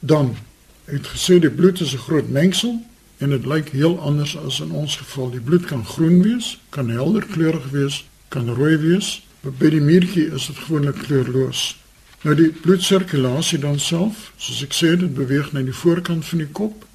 Dan 0.00 0.36
het 0.84 1.06
gesê 1.14 1.38
die 1.38 1.50
bloed 1.50 1.80
is 1.80 1.94
'n 1.94 2.04
groot 2.06 2.28
mengsel 2.28 2.82
en 3.18 3.30
dit 3.30 3.46
lyk 3.46 3.68
heel 3.68 3.98
anders 4.00 4.36
as 4.38 4.60
in 4.60 4.70
ons 4.70 4.96
geval. 4.96 5.30
Die 5.30 5.40
bloed 5.40 5.64
kan 5.64 5.84
groen 5.84 6.22
wees, 6.22 6.58
kan 6.68 6.90
helder 6.90 7.26
kleurig 7.26 7.70
wees, 7.70 8.04
kan 8.28 8.54
rooi 8.54 8.76
wees, 8.76 9.26
maar 9.40 9.52
by 9.52 9.70
die 9.70 9.80
muurtjie 9.80 10.30
is 10.34 10.46
dit 10.46 10.56
gewoonlik 10.56 10.98
kleurloos. 11.06 11.78
Nou 12.22 12.34
die 12.34 12.50
bloedsirkulasie 12.50 13.58
dan 13.58 13.78
self, 13.78 14.32
soos 14.36 14.62
ek 14.62 14.74
sê, 14.74 14.96
dit 14.98 15.14
beweeg 15.14 15.52
na 15.52 15.62
die 15.62 15.74
voorkant 15.74 16.24
van 16.26 16.38
die 16.38 16.52
kop. 16.52 16.86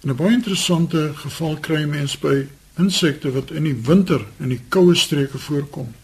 En 0.00 0.10
'n 0.10 0.16
baie 0.16 0.32
interessante 0.32 1.12
geval 1.14 1.56
kry 1.60 1.84
mense 1.84 2.18
by 2.20 2.46
insekte 2.78 3.32
wat 3.32 3.50
in 3.50 3.62
die 3.62 3.76
winter 3.84 4.24
in 4.40 4.48
die 4.48 4.60
koue 4.68 4.94
streke 4.94 5.38
voorkom. 5.38 5.94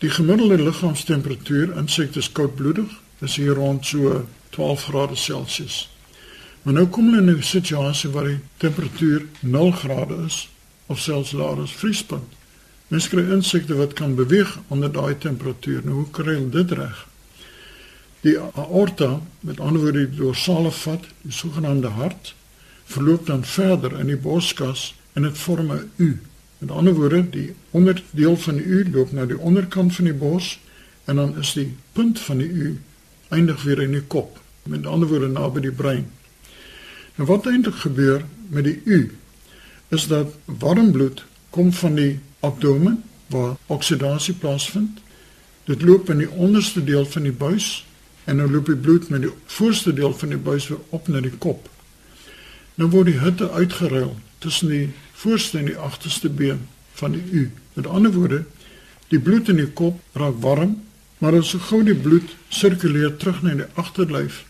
Die 0.00 0.10
gemiddelde 0.10 0.56
liggaamstemperatuur 0.62 1.76
insekte 1.76 2.18
is 2.18 2.32
koudbloedig, 2.32 2.88
is 3.20 3.34
hier 3.36 3.52
rond 3.54 3.86
so 3.86 4.26
12 4.50 4.84
grade 4.84 5.16
Celsius. 5.16 5.90
Maar 6.62 6.74
nou 6.74 6.86
kom 6.88 7.10
hulle 7.12 7.20
in 7.20 7.36
'n 7.36 7.42
situasie 7.42 8.10
waar 8.10 8.24
die 8.24 8.38
temperatuur 8.56 9.26
0 9.40 9.70
grade 9.70 10.16
is 10.26 10.48
of 10.86 10.98
selfs 10.98 11.32
laer 11.32 11.60
as 11.60 11.72
vriespunt. 11.72 12.32
Mens 12.88 13.08
kry 13.08 13.30
insekte 13.32 13.74
wat 13.74 13.92
kan 13.92 14.14
beweeg 14.14 14.58
onder 14.68 14.92
daai 14.92 15.18
temperatuur. 15.18 15.80
Nou 15.84 15.94
hoe 15.94 16.10
kry 16.10 16.34
hulle 16.34 16.48
dit 16.48 16.72
reg? 16.72 17.06
Die 18.20 18.38
aorta, 18.38 19.20
met 19.40 19.60
ander 19.60 19.82
woorde 19.82 20.06
die 20.06 20.16
dorsale 20.16 20.70
vat, 20.70 21.04
die 21.22 21.32
sogenaamde 21.32 21.88
hart, 21.88 22.34
verloop 22.84 23.26
dan 23.26 23.44
verder 23.44 23.98
in 23.98 24.06
die 24.06 24.16
borskas 24.16 24.94
en 25.12 25.22
dit 25.22 25.38
vorm 25.38 25.72
'n 25.72 25.90
U. 25.96 26.20
Met 26.60 26.70
ander 26.70 26.92
woorde, 26.94 27.22
die 27.30 27.54
onderdeel 27.70 28.36
van 28.36 28.58
die 28.60 28.64
U 28.64 28.90
loop 28.92 29.12
na 29.16 29.24
die 29.26 29.38
onderkant 29.38 29.94
van 29.96 30.04
die 30.10 30.14
bors 30.14 30.58
en 31.08 31.16
dan 31.16 31.38
is 31.40 31.52
die 31.56 31.70
punt 31.96 32.20
van 32.20 32.42
die 32.42 32.48
U 32.48 32.78
eindig 33.28 33.62
weer 33.62 33.80
in 33.80 33.96
die 33.96 34.04
kop. 34.04 34.36
Met 34.68 34.86
ander 34.86 35.08
woorde 35.08 35.30
naby 35.32 35.62
die 35.64 35.72
brein. 35.72 36.10
En 37.16 37.24
wat 37.24 37.48
eintlik 37.48 37.80
gebeur 37.80 38.24
met 38.52 38.68
die 38.68 38.80
U 38.84 39.00
is 39.88 40.06
dat 40.06 40.36
warm 40.44 40.92
bloed 40.92 41.24
kom 41.50 41.72
van 41.72 41.96
die 41.96 42.18
abdomen 42.40 43.02
waar 43.32 43.56
oksidasie 43.66 44.34
plaasvind. 44.34 45.00
Dit 45.64 45.82
loop 45.82 46.10
in 46.10 46.20
die 46.26 46.30
onderste 46.30 46.84
deel 46.84 47.06
van 47.06 47.22
die 47.22 47.32
buis 47.32 47.86
en 48.24 48.36
dan 48.36 48.52
loop 48.52 48.68
die 48.68 48.76
bloed 48.76 49.08
met 49.08 49.24
die 49.24 49.32
voorste 49.46 49.94
deel 49.96 50.12
van 50.12 50.28
die 50.28 50.38
buis 50.38 50.68
weer 50.68 50.84
op 50.88 51.08
na 51.08 51.24
die 51.24 51.36
kop. 51.38 51.68
Nou 52.74 52.90
word 52.92 53.08
die 53.10 53.20
hitte 53.20 53.50
uitgeruil 53.50 54.12
tussen 54.38 54.68
die 54.68 54.90
voorste 55.20 55.58
en 55.58 55.68
die 55.68 55.76
agterste 55.76 56.28
been 56.28 56.66
van 57.00 57.12
die 57.16 57.24
U. 57.30 57.50
Met 57.72 57.86
ander 57.86 58.12
woorde, 58.12 58.44
die 59.08 59.20
bloed 59.20 59.48
in 59.48 59.58
die 59.60 59.70
kop 59.76 60.00
raak 60.12 60.38
warm, 60.44 60.76
maar 61.20 61.36
as 61.36 61.52
so 61.52 61.60
gou 61.68 61.82
die 61.84 61.96
bloed 61.96 62.36
sirkuleer 62.48 63.16
terug 63.20 63.42
na 63.44 63.56
die 63.58 63.68
agterlyf, 63.80 64.44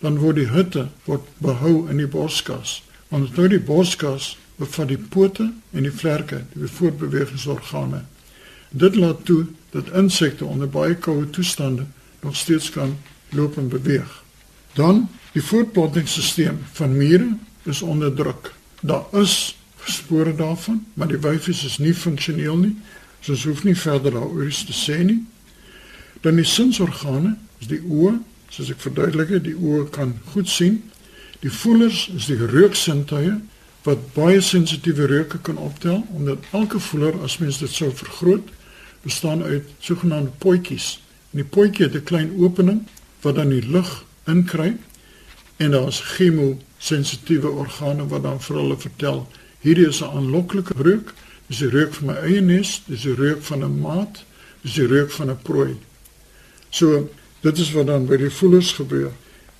dan 0.00 0.20
word 0.22 0.38
die 0.40 0.48
hitte 0.48 0.86
word 1.04 1.26
behou 1.44 1.74
in 1.92 2.00
die 2.00 2.08
borskas. 2.08 2.80
Want 3.10 3.36
nou 3.36 3.48
die 3.52 3.60
borskas 3.60 4.36
bevat 4.60 4.88
die 4.92 5.00
pote 5.12 5.50
en 5.72 5.84
die 5.84 5.92
vlerke, 5.92 6.44
die 6.54 6.70
voortbewegingsorgane. 6.70 8.04
Dit 8.70 8.96
laat 8.96 9.24
toe 9.28 9.44
dat 9.74 9.90
insekte 9.96 10.46
onder 10.46 10.70
baie 10.70 10.94
koue 10.94 11.28
toestande 11.30 11.86
nog 12.22 12.36
steeds 12.36 12.70
kan 12.70 12.96
loop 13.36 13.58
en 13.58 13.68
beweeg. 13.68 14.10
Dan 14.74 15.08
die 15.32 15.42
voortplantingsstelsel 15.42 16.58
van 16.72 16.96
mure 16.96 17.32
is 17.62 17.82
onder 17.82 18.14
druk. 18.14 18.52
Daar 18.80 19.04
is 19.12 19.56
spore 19.84 20.34
daarvan, 20.34 20.84
maar 20.94 21.08
die 21.08 21.20
wyfies 21.20 21.64
is 21.64 21.78
nie 21.78 21.94
funksioneel 21.94 22.56
nie. 22.56 22.76
So 23.20 23.32
ons 23.32 23.44
hoef 23.44 23.64
nie 23.64 23.76
verder 23.76 24.12
daaroor 24.12 24.50
te 24.50 24.76
sê 24.76 25.02
nie. 25.04 25.20
Dan 26.20 26.36
die 26.36 26.44
sinsorgane, 26.44 27.36
is 27.60 27.68
die 27.68 27.80
oë, 27.80 28.18
soos 28.50 28.70
ek 28.72 28.80
verduidelik 28.84 29.28
het, 29.36 29.44
die 29.44 29.56
oë 29.56 29.88
kan 29.94 30.16
goed 30.32 30.48
sien. 30.48 30.82
Die 31.40 31.52
voelers 31.52 32.08
is 32.16 32.26
die 32.28 32.36
reuksintuie 32.36 33.38
wat 33.86 34.10
baie 34.12 34.40
sensitiewe 34.44 35.06
reuke 35.08 35.38
kan 35.40 35.56
optel 35.56 36.02
omdat 36.12 36.44
elke 36.52 36.80
voeler 36.80 37.16
as 37.24 37.38
mens 37.40 37.62
dit 37.62 37.72
sou 37.72 37.88
vergroot 37.96 38.50
bestaan 39.06 39.42
uit 39.42 39.68
sogenaamde 39.80 40.34
potjies. 40.38 40.98
En 41.32 41.40
die 41.40 41.48
potjie 41.48 41.86
het 41.86 41.94
'n 41.94 42.04
klein 42.04 42.36
opening 42.36 42.84
wat 43.20 43.34
dan 43.34 43.48
die 43.48 43.64
lug 43.64 44.04
inkry 44.26 44.76
en 45.56 45.70
daar's 45.70 46.00
chemosensitiewe 46.00 47.48
organe 47.48 48.06
wat 48.08 48.22
dan 48.22 48.40
vir 48.40 48.56
hulle 48.56 48.76
vertel 48.76 49.28
hierdie 49.60 49.88
is 49.88 50.00
'n 50.02 50.12
aanloklike 50.16 50.74
reuk, 50.76 51.14
dis 51.46 51.58
die 51.58 51.68
reuk 51.68 51.94
van 51.94 52.06
my 52.06 52.14
eie 52.14 52.40
nes, 52.40 52.82
dis 52.86 53.02
die 53.02 53.14
reuk 53.14 53.42
van 53.42 53.64
'n 53.64 53.80
maat, 53.80 54.24
dis 54.62 54.74
die 54.74 54.86
reuk 54.86 55.10
van 55.10 55.30
'n 55.30 55.42
prooi. 55.42 55.76
So 56.70 57.08
dit 57.40 57.58
is 57.58 57.72
wat 57.72 57.86
dan 57.86 58.06
by 58.06 58.16
die 58.16 58.30
voelers 58.30 58.72
gebeur. 58.72 59.12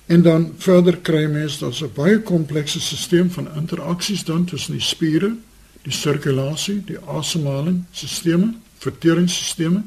En 0.05 0.21
dan 0.21 0.53
verder 0.57 0.97
kry 0.97 1.25
mens 1.25 1.59
dat 1.59 1.81
'n 1.81 1.91
baie 1.93 2.19
komplekse 2.19 2.79
stelsel 2.79 3.29
van 3.29 3.55
interaksies 3.55 4.23
dan 4.23 4.45
tussen 4.45 4.73
die 4.73 4.81
spiere, 4.81 5.35
die 5.81 5.93
sirkulasie, 5.93 6.81
die 6.85 6.99
asemhaling, 6.99 7.83
stelsels, 7.91 8.55
verteringsstelsels. 8.77 9.83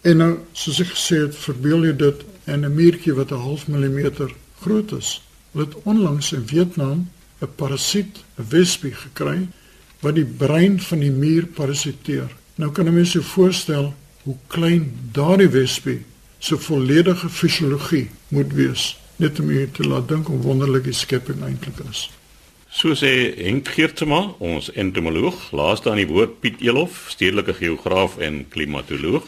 En 0.00 0.16
nou, 0.16 0.38
soos 0.52 0.80
ek 0.80 0.86
gesê 0.86 1.16
het, 1.16 1.36
verbeel 1.36 1.84
jy 1.84 1.96
dit 1.96 2.24
in 2.44 2.64
'n 2.64 2.74
muurtjie 2.74 3.14
wat 3.14 3.30
'n 3.30 3.42
half 3.46 3.68
millimeter 3.68 4.32
groot 4.60 4.92
is. 4.92 5.22
Hulle 5.52 5.64
het 5.64 5.74
onlangs 5.82 6.32
in 6.32 6.46
Vietnam 6.46 7.08
'n 7.40 7.54
parasiet, 7.56 8.22
'n 8.38 8.46
wespie 8.48 8.94
gekry 8.94 9.48
wat 10.00 10.14
die 10.14 10.24
brein 10.24 10.80
van 10.80 10.98
die 10.98 11.10
muur 11.10 11.46
parasiteer. 11.46 12.28
Nou 12.54 12.70
kan 12.72 12.86
jy 12.86 12.92
mens 12.92 13.12
jou 13.12 13.24
voorstel 13.24 13.94
hoe 14.22 14.36
klein 14.46 14.92
daardie 15.12 15.48
wespie 15.48 16.00
se 16.38 16.56
volledige 16.56 17.28
fisiologie 17.28 18.08
moet 18.28 18.52
wees 18.52 18.96
net 19.16 19.40
om 19.40 19.50
jy 19.52 19.66
te 19.72 19.84
laat 19.84 20.08
dink 20.08 20.26
hoe 20.26 20.40
wonderlik 20.40 20.84
die 20.84 20.96
skepping 20.96 21.42
eintlik 21.44 21.82
is. 21.90 22.08
So 22.70 22.94
sê 22.94 23.34
Henk 23.34 23.68
Geertsma, 23.74 24.20
ons 24.38 24.70
entomoloog, 24.78 25.50
laaste 25.52 25.90
aan 25.90 26.00
die 26.00 26.08
woord 26.08 26.38
Piet 26.40 26.60
Elof, 26.62 27.08
stedelike 27.10 27.56
geograaf 27.58 28.16
en 28.22 28.44
klimatoloog. 28.48 29.26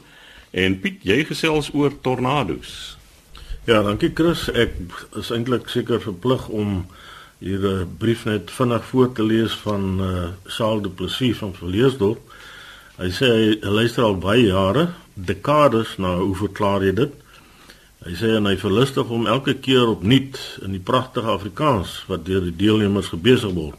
En 0.53 0.79
Piet, 0.81 1.01
jy 1.03 1.25
gesels 1.27 1.73
oor 1.75 1.93
tornado's. 2.05 2.97
Ja, 3.67 3.83
dankie 3.83 4.13
Chris. 4.15 4.47
Ek 4.55 4.77
is 5.19 5.33
eintlik 5.35 5.69
seker 5.73 6.01
verplig 6.03 6.47
om 6.49 6.85
hier 7.43 7.63
'n 7.67 7.97
brief 7.99 8.25
net 8.25 8.51
vinnig 8.51 8.85
voor 8.85 9.13
te 9.13 9.23
lees 9.23 9.53
van 9.53 10.01
uh 10.01 10.07
eh, 10.07 10.29
Saal 10.47 10.81
Du 10.81 10.89
Plessis 10.89 11.37
van 11.37 11.55
Verleesdorp. 11.55 12.21
Hy 12.97 13.11
sê 13.11 13.27
hy 13.27 13.59
luister 13.61 14.05
al 14.05 14.19
baie 14.19 14.47
jare 14.47 14.89
dekades 15.15 15.97
nou 15.97 16.21
hoe 16.21 16.37
verklaar 16.37 16.85
jy 16.85 16.93
dit? 16.93 17.13
Hy 18.05 18.15
sê 18.15 18.37
en 18.37 18.47
hy 18.47 18.57
verlustig 18.57 19.11
om 19.11 19.27
elke 19.27 19.55
keer 19.55 19.87
opnuut 19.89 20.39
in 20.63 20.71
die 20.71 20.83
pragtige 20.83 21.31
Afrikaans 21.31 22.05
wat 22.07 22.25
deur 22.27 22.41
die 22.41 22.57
deelnemers 22.57 23.09
gebesig 23.09 23.53
word. 23.55 23.79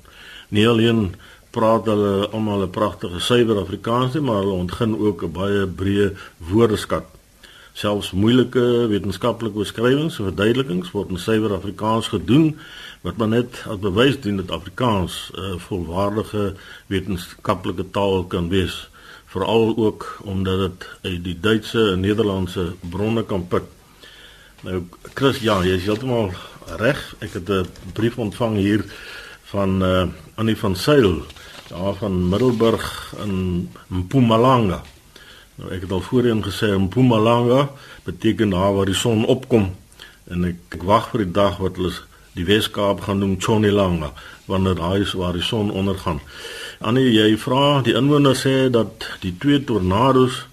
Nie 0.49 0.67
alleen 0.67 1.15
praat 1.52 1.86
hulle 1.86 2.28
almal 2.32 2.63
'n 2.63 2.69
pragtige 2.69 3.19
suiwer 3.19 3.60
Afrikaans 3.62 4.13
nie, 4.13 4.21
maar 4.21 4.41
hulle 4.43 4.60
ontgin 4.65 4.97
ook 4.97 5.23
'n 5.23 5.32
baie 5.32 5.67
breë 5.67 6.13
woordeskat. 6.38 7.06
Selfs 7.73 8.12
moeilike 8.12 8.63
wetenskaplike 8.91 9.57
beskrywings 9.57 10.19
of 10.19 10.29
verduidelikings 10.29 10.91
word 10.93 11.09
in 11.09 11.17
suiwer 11.17 11.55
Afrikaans 11.55 12.07
gedoen 12.13 12.51
wat 13.01 13.17
maar 13.17 13.31
net 13.31 13.63
as 13.67 13.79
bewys 13.81 14.19
dien 14.21 14.38
dat 14.38 14.51
Afrikaans 14.51 15.31
'n 15.33 15.39
uh, 15.41 15.59
volwaardige 15.67 16.55
wetenskaplike 16.88 17.89
taal 17.91 18.23
kan 18.23 18.49
wees 18.49 18.89
veral 19.25 19.73
ook 19.77 20.19
omdat 20.23 20.59
dit 20.59 20.88
uit 21.01 21.23
die 21.23 21.39
Duitse 21.39 21.91
en 21.91 21.99
Nederlandse 21.99 22.75
bronne 22.79 23.23
kan 23.25 23.47
put. 23.47 23.63
Nou 24.62 24.83
Chris, 25.13 25.39
ja, 25.39 25.63
jy 25.65 25.75
is 25.79 25.88
heeltemal 25.89 26.31
reg. 26.77 27.15
Ek 27.19 27.33
het 27.33 27.49
'n 27.49 27.67
brief 27.93 28.17
ontvang 28.17 28.57
hier 28.57 28.86
van 29.43 29.83
uh 29.83 30.05
Annie 30.36 30.57
van 30.57 30.75
Sail 30.75 31.25
daar 31.67 31.93
van 31.93 32.29
Middelburg 32.29 33.13
in 33.23 33.69
Mpumalanga. 33.88 34.81
Nou 35.55 35.69
ek 35.69 35.85
het 35.85 35.91
al 35.91 36.01
voorheen 36.01 36.41
gesê 36.43 36.71
Mpumalanga 36.77 37.69
beteken 38.03 38.49
daar 38.49 38.73
waar 38.73 38.89
die 38.89 38.97
son 38.97 39.25
opkom 39.25 39.69
en 40.31 40.47
ek, 40.49 40.57
ek 40.73 40.83
wag 40.87 41.11
vir 41.11 41.25
die 41.25 41.33
dag 41.35 41.59
wat 41.61 41.77
hulle 41.77 41.93
die 42.33 42.45
Weskaap 42.47 43.03
gaan 43.05 43.21
noem 43.21 43.35
Chonilanga 43.37 44.09
wanneer 44.49 44.79
daai 44.79 45.03
is 45.05 45.13
waar 45.13 45.37
die 45.37 45.45
son 45.45 45.69
ondergaan. 45.71 46.19
Annie, 46.81 47.05
jy 47.13 47.37
vra 47.37 47.83
die 47.85 47.93
inwoners 47.93 48.41
sê 48.47 48.71
dat 48.73 49.05
die 49.21 49.35
twee 49.37 49.61
tornado's 49.63 50.43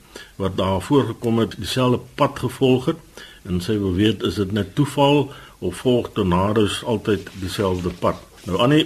wat 0.41 0.59
daar 0.61 0.81
voorgekom 0.85 1.41
het, 1.41 1.57
dieselfde 1.57 2.01
pad 2.21 2.45
gevolg 2.45 2.93
het 2.93 3.25
en 3.49 3.63
sy 3.65 3.79
wil 3.81 3.97
weet 3.97 4.23
is 4.29 4.37
dit 4.37 4.53
net 4.53 4.75
toeval 4.77 5.31
of 5.65 5.81
volg 5.81 6.13
tornado's 6.13 6.83
altyd 6.85 7.33
dieselfde 7.41 7.93
pad? 8.05 8.21
Nou 8.45 8.61
Annie, 8.61 8.85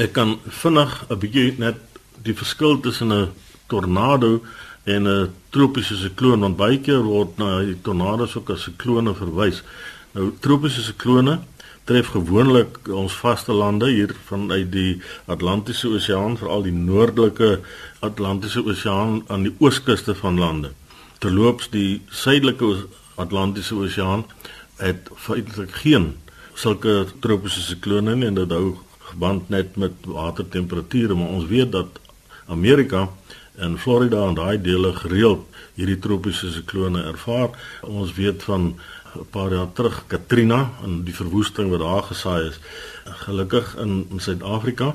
ek 0.00 0.16
kan 0.16 0.38
vinnig 0.62 1.04
'n 1.10 1.18
bietjie 1.20 1.54
net 1.58 1.76
die 2.24 2.34
verskil 2.34 2.80
tussen 2.80 3.12
'n 3.12 3.28
tornado 3.68 4.40
en 4.84 5.08
'n 5.08 5.30
tropiese 5.50 5.96
sikloon 5.96 6.40
want 6.40 6.56
baie 6.56 6.80
keer 6.80 7.02
word 7.02 7.38
na 7.38 7.60
die 7.60 7.78
tornado's 7.82 8.36
ook 8.36 8.50
as 8.50 8.62
siklone 8.62 9.14
verwys. 9.14 9.62
Nou 10.12 10.32
tropiese 10.40 10.82
siklone 10.82 11.40
tref 11.84 12.06
gewoonlik 12.14 12.88
ons 12.88 13.14
vaste 13.14 13.52
lande 13.52 13.88
hier 13.90 14.14
vanuit 14.24 14.72
die 14.72 15.00
Atlantiese 15.26 15.88
Oseaan, 15.88 16.36
veral 16.38 16.62
die 16.62 16.72
noordelike 16.72 17.60
Atlantiese 17.98 18.62
Oseaan 18.64 19.24
aan 19.26 19.42
die 19.42 19.54
ooskuste 19.58 20.14
van 20.14 20.38
lande. 20.38 20.70
Terloops 21.18 21.68
die 21.70 22.02
suidelike 22.08 22.86
Atlantiese 23.14 23.74
Oseaan 23.74 24.24
het 24.76 25.10
feitelik 25.14 25.72
geen 25.82 26.14
sulke 26.54 27.06
tropiese 27.20 27.60
siklone 27.60 28.14
nie 28.14 28.28
en 28.30 28.38
dit 28.38 28.50
hou 28.54 28.78
geband 29.10 29.48
net 29.50 29.76
met 29.76 29.92
watertemperature, 30.06 31.14
maar 31.14 31.28
ons 31.28 31.48
weet 31.50 31.72
dat 31.72 31.98
Amerika 32.46 33.08
en 33.60 33.78
Florida 33.78 34.26
en 34.28 34.34
daai 34.34 34.60
dele 34.60 34.94
gereeld 34.96 35.46
hierdie 35.74 35.98
tropiese 35.98 36.50
siklone 36.52 37.02
ervaar. 37.12 37.50
Ons 37.82 38.14
weet 38.16 38.42
van 38.42 38.74
'n 39.14 39.26
paar 39.30 39.52
jaar 39.52 39.72
terug 39.72 40.04
Katrina 40.06 40.70
en 40.84 41.02
die 41.04 41.14
verwoesting 41.14 41.70
wat 41.70 41.80
daar 41.80 42.02
gesaai 42.02 42.48
is. 42.48 42.60
Gelukkig 43.04 43.76
in, 43.76 44.06
in 44.10 44.20
Suid-Afrika 44.20 44.94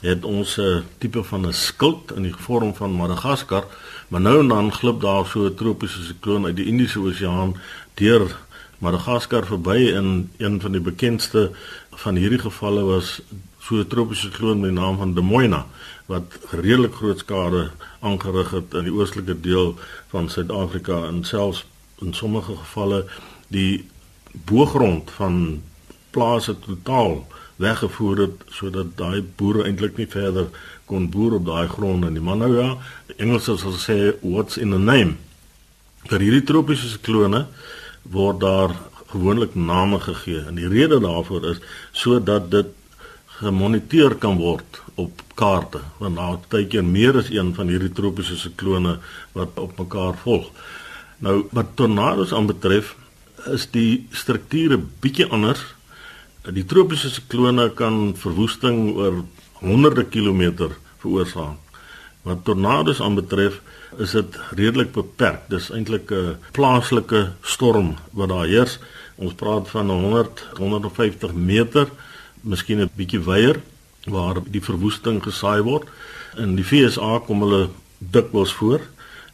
het 0.00 0.24
ons 0.24 0.56
'n 0.56 0.84
tipe 0.98 1.22
van 1.22 1.46
'n 1.46 1.52
skild 1.52 2.12
in 2.16 2.22
die 2.22 2.34
vorm 2.36 2.74
van 2.74 2.92
Madagaskar, 2.92 3.64
maar 4.08 4.20
nou 4.20 4.40
en 4.40 4.48
dan 4.48 4.72
glip 4.72 5.00
daar 5.00 5.26
so 5.26 5.46
'n 5.46 5.54
tropiese 5.54 6.02
sikloon 6.04 6.44
uit 6.44 6.56
die 6.56 6.66
Indiese 6.66 7.00
Oseaan 7.00 7.56
deur 7.94 8.36
Madagaskar 8.78 9.46
verby 9.46 9.92
en 9.94 10.30
een 10.36 10.60
van 10.60 10.72
die 10.72 10.80
bekendste 10.80 11.50
van 11.90 12.14
hierdie 12.14 12.38
gevalle 12.38 12.82
was 12.84 13.22
so 13.60 13.74
'n 13.76 13.86
tropiese 13.86 14.30
sikloon 14.30 14.60
met 14.60 14.70
die 14.70 14.78
naam 14.78 14.96
van 14.96 15.14
Demoina 15.14 15.66
wat 16.06 16.38
redelik 16.50 16.94
groot 16.94 17.18
skade 17.18 17.70
aangerig 18.00 18.50
het 18.54 18.74
in 18.78 18.86
die 18.88 18.94
oostelike 18.94 19.40
deel 19.40 19.74
van 20.12 20.28
Suid-Afrika 20.30 21.02
en 21.06 21.24
selfs 21.24 21.64
in 22.02 22.14
sommige 22.14 22.56
gevalle 22.56 23.04
die 23.48 23.86
boergrond 24.46 25.10
van 25.10 25.62
plase 26.10 26.54
totaal 26.58 27.26
weggevoer 27.56 28.18
het 28.26 28.42
sodat 28.52 28.94
daai 29.00 29.24
boere 29.36 29.64
eintlik 29.64 29.96
nie 29.96 30.08
verder 30.12 30.50
kon 30.86 31.08
boer 31.10 31.38
op 31.38 31.46
daai 31.46 31.68
gronde 31.68 32.10
nie. 32.10 32.22
Maar 32.22 32.36
nou 32.36 32.52
ja, 32.54 32.68
die 33.08 33.16
Engelse 33.24 33.56
sal 33.58 33.78
sê 33.80 33.98
what's 34.20 34.60
in 34.60 34.76
a 34.76 34.78
name. 34.78 35.16
Vir 36.06 36.22
hierdie 36.22 36.44
tropiese 36.46 36.92
siklone 36.92 37.46
word 38.12 38.40
daar 38.44 38.76
gewoonlik 39.10 39.54
name 39.54 39.98
gegee 40.04 40.44
en 40.46 40.60
die 40.60 40.68
rede 40.70 41.00
daarvoor 41.02 41.48
is 41.54 41.62
sodat 41.96 42.50
dit 42.50 42.70
gemoniteer 43.40 44.14
kan 44.20 44.38
word 44.38 44.82
op 44.96 45.22
kaarte 45.36 45.80
want 46.00 46.16
daar 46.16 46.38
tydjie 46.52 46.82
meer 46.82 47.18
as 47.20 47.28
een 47.32 47.52
van 47.56 47.68
hierdie 47.72 47.92
tropiese 47.92 48.36
siklone 48.40 48.96
wat 49.36 49.58
op 49.60 49.76
mekaar 49.78 50.16
volg. 50.24 50.48
Nou 51.24 51.42
wat 51.56 51.76
tornado's 51.76 52.32
aanbetref, 52.36 52.94
is 53.52 53.68
die 53.72 54.06
strukture 54.10 54.78
bietjie 55.04 55.28
anders. 55.32 55.62
Die 56.56 56.64
tropiese 56.64 57.10
siklone 57.12 57.68
kan 57.76 58.14
verwoesting 58.16 58.96
oor 58.96 59.22
honderde 59.60 60.04
kilometer 60.04 60.76
veroorsaak. 61.04 61.60
Wat 62.26 62.42
tornado's 62.44 63.00
aanbetref, 63.00 63.60
is 64.02 64.16
dit 64.16 64.38
redelik 64.58 64.90
beperk. 64.92 65.46
Dis 65.48 65.70
eintlik 65.70 66.10
'n 66.10 66.36
plaaslike 66.52 67.32
storm 67.42 67.96
wat 68.12 68.28
daar 68.28 68.46
heers. 68.46 68.78
Ons 69.16 69.32
praat 69.32 69.68
van 69.68 69.90
100 69.90 70.46
150 70.58 71.32
meter, 71.32 71.88
miskien 72.40 72.80
'n 72.80 72.90
bietjie 72.96 73.20
wyer 73.20 73.60
waar 74.06 74.40
die 74.50 74.62
verwoesting 74.62 75.22
gesaai 75.22 75.62
word. 75.62 75.88
In 76.36 76.54
die 76.58 76.64
FSA 76.64 77.18
kom 77.26 77.42
hulle 77.44 77.68
dikwels 77.98 78.52
voor 78.52 78.80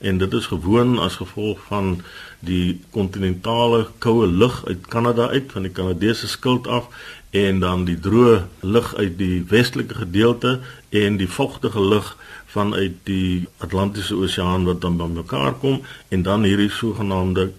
en 0.02 0.18
dit 0.18 0.32
is 0.32 0.46
gewoon 0.50 0.98
as 0.98 1.20
gevolg 1.20 1.60
van 1.68 2.00
die 2.40 2.80
kontinentale 2.90 3.86
koue 4.02 4.26
lug 4.26 4.64
uit 4.66 4.86
Kanada 4.90 5.28
uit 5.28 5.52
van 5.54 5.62
die 5.62 5.70
Kanadese 5.70 6.28
skild 6.28 6.66
af 6.66 6.88
en 7.30 7.60
dan 7.62 7.84
die 7.84 7.98
droë 8.00 8.42
lug 8.60 8.94
uit 8.94 9.14
die 9.18 9.44
westelike 9.48 9.94
gedeelte 9.94 10.58
en 10.90 11.16
die 11.16 11.28
vogtige 11.28 11.80
lug 11.80 12.16
vanuit 12.52 12.98
die 13.08 13.48
Atlantiese 13.58 14.18
Oseaan 14.18 14.66
wat 14.68 14.80
dan 14.80 14.96
bymekaar 14.96 15.54
kom 15.62 15.80
en 16.08 16.22
dan 16.22 16.42
hierdie 16.42 16.70
sogenaamde 16.70 17.52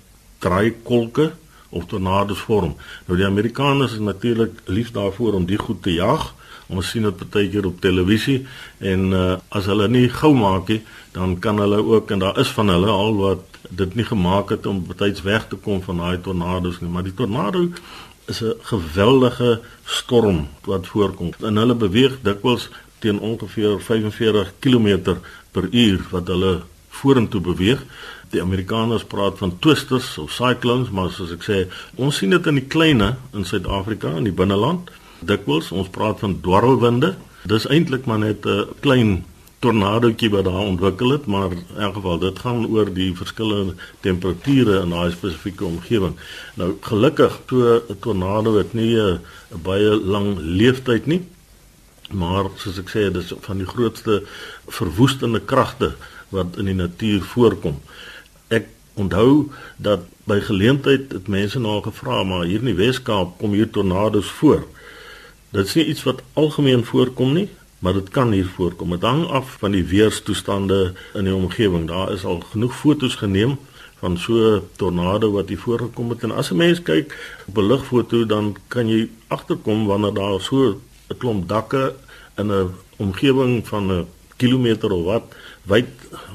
draaikolke 0.43 1.31
of 1.69 1.85
tornado's 1.89 2.43
vorm. 2.45 2.75
Nou 3.07 3.17
die 3.17 3.25
Amerikaners 3.25 3.95
is 3.95 4.03
natuurlik 4.03 4.59
lief 4.65 4.91
daarvoor 4.91 5.33
om 5.33 5.45
die 5.45 5.57
goed 5.57 5.81
te 5.83 5.93
jag. 5.93 6.33
Ons 6.73 6.91
sien 6.93 7.05
dit 7.05 7.23
baie 7.33 7.49
keer 7.53 7.67
op 7.69 7.81
televisie 7.81 8.41
en 8.79 9.09
uh, 9.13 9.23
as 9.49 9.69
hulle 9.71 9.87
nie 9.87 10.07
gou 10.09 10.33
maak 10.37 10.71
nie, 10.73 10.81
dan 11.13 11.37
kan 11.39 11.61
hulle 11.61 11.81
ook 11.83 12.11
en 12.11 12.23
daar 12.23 12.39
is 12.41 12.53
van 12.57 12.73
hulle 12.73 12.89
al 12.91 13.17
wat 13.19 13.59
dit 13.69 13.95
nie 13.95 14.05
gemaak 14.05 14.49
het 14.55 14.65
om 14.69 14.83
betyds 14.87 15.23
weg 15.25 15.47
te 15.49 15.55
kom 15.55 15.81
van 15.85 16.01
daai 16.03 16.21
tornado's 16.25 16.81
nie, 16.81 16.89
maar 16.89 17.05
die 17.05 17.15
tornado 17.15 17.69
is 18.27 18.41
'n 18.41 18.53
geweldige 18.61 19.61
storm 19.85 20.47
wat 20.63 20.87
voorkom. 20.87 21.33
En 21.39 21.55
hulle 21.55 21.75
beweeg 21.75 22.17
dikwels 22.21 22.69
teen 22.99 23.19
ongeveer 23.19 23.81
45 23.81 24.53
km 24.59 25.17
per 25.51 25.67
uur 25.71 26.01
wat 26.09 26.27
hulle 26.27 26.61
vorentoe 26.89 27.41
beweeg. 27.41 27.83
Die 28.29 28.41
Amerikaners 28.41 29.03
praat 29.03 29.37
van 29.37 29.59
twisters 29.59 30.17
of 30.17 30.31
cyclones, 30.31 30.89
maar 30.89 31.11
soos 31.11 31.33
ek 31.35 31.43
sê, 31.43 31.57
ons 31.95 32.17
sien 32.17 32.29
dit 32.29 32.47
in 32.49 32.61
die 32.61 32.67
kleinste 32.67 33.15
in 33.33 33.45
Suid-Afrika 33.45 34.15
in 34.17 34.23
die 34.29 34.35
binneland. 34.35 34.89
Dikwels 35.25 35.71
ons 35.71 35.89
praat 35.89 36.19
van 36.19 36.39
dwarrelwinde. 36.41 37.15
Dis 37.49 37.67
eintlik 37.67 38.05
maar 38.05 38.19
net 38.19 38.45
'n 38.45 38.67
klein 38.79 39.25
tornadootjie 39.59 40.29
wat 40.29 40.43
daar 40.43 40.67
ontwikkel 40.67 41.09
het, 41.09 41.25
maar 41.25 41.51
in 41.51 41.65
elk 41.77 41.93
geval 41.93 42.19
dit 42.19 42.39
gaan 42.39 42.67
oor 42.67 42.93
die 42.93 43.15
verskillende 43.15 43.75
temperature 43.99 44.81
in 44.81 44.89
daai 44.89 45.11
spesifieke 45.11 45.65
omgewing. 45.65 46.15
Nou 46.55 46.75
gelukkig 46.81 47.39
so 47.49 47.81
'n 47.89 47.99
tornado 47.99 48.57
het 48.57 48.73
nie 48.73 48.95
'n 48.99 49.19
baie 49.63 49.95
lang 49.95 50.37
lewensduur 50.37 51.01
nie 51.05 51.23
maar 52.13 52.49
soos 52.61 52.79
ek 52.81 52.91
sê 52.91 53.07
dis 53.13 53.31
van 53.45 53.61
die 53.61 53.67
grootste 53.67 54.21
verwoestende 54.67 55.39
kragte 55.39 55.93
wat 56.33 56.57
in 56.61 56.69
die 56.71 56.77
natuur 56.77 57.21
voorkom. 57.33 57.79
Ek 58.53 58.69
onthou 58.99 59.49
dat 59.77 60.05
by 60.29 60.39
geleentheid 60.43 61.11
het 61.13 61.27
mense 61.31 61.59
na 61.59 61.79
gevra 61.85 62.23
maar 62.27 62.45
hier 62.49 62.61
in 62.61 62.71
die 62.71 62.79
Wes-Kaap 62.79 63.37
kom 63.39 63.55
hier 63.57 63.69
tornado's 63.69 64.29
voor. 64.39 64.65
Dit 65.53 65.67
is 65.69 65.73
nie 65.77 65.85
iets 65.85 66.01
wat 66.03 66.21
algemeen 66.33 66.81
voorkom 66.85 67.33
nie, 67.33 67.49
maar 67.79 67.93
dit 67.93 68.07
kan 68.09 68.31
hier 68.33 68.47
voorkom. 68.55 68.89
Dit 68.89 69.03
hang 69.05 69.27
af 69.29 69.51
van 69.61 69.75
die 69.75 69.83
weerstoestande 69.85 70.93
in 71.13 71.27
die 71.29 71.35
omgewing. 71.35 71.85
Daar 71.87 72.09
is 72.11 72.23
al 72.25 72.39
genoeg 72.49 72.73
fotos 72.73 73.19
geneem 73.21 73.59
van 74.01 74.17
so 74.17 74.33
'n 74.33 74.63
tornado 74.75 75.31
wat 75.31 75.49
hier 75.49 75.61
voorgekom 75.61 76.09
het 76.09 76.23
en 76.23 76.31
as 76.31 76.49
'n 76.51 76.57
mens 76.57 76.81
kyk 76.81 77.13
op 77.45 77.57
'n 77.57 77.67
lugfoto 77.67 78.25
dan 78.25 78.55
kan 78.67 78.87
jy 78.87 79.09
agterkom 79.27 79.85
wanneer 79.85 80.13
daar 80.13 80.41
so 80.41 80.81
'n 81.09 81.17
klomp 81.17 81.47
dakke 81.47 81.93
in 82.37 82.51
'n 82.51 82.73
omgewing 82.97 83.67
van 83.67 83.91
'n 83.91 84.07
kilometer 84.35 84.91
of 84.91 85.03
wat 85.03 85.23
wyd 85.63 85.89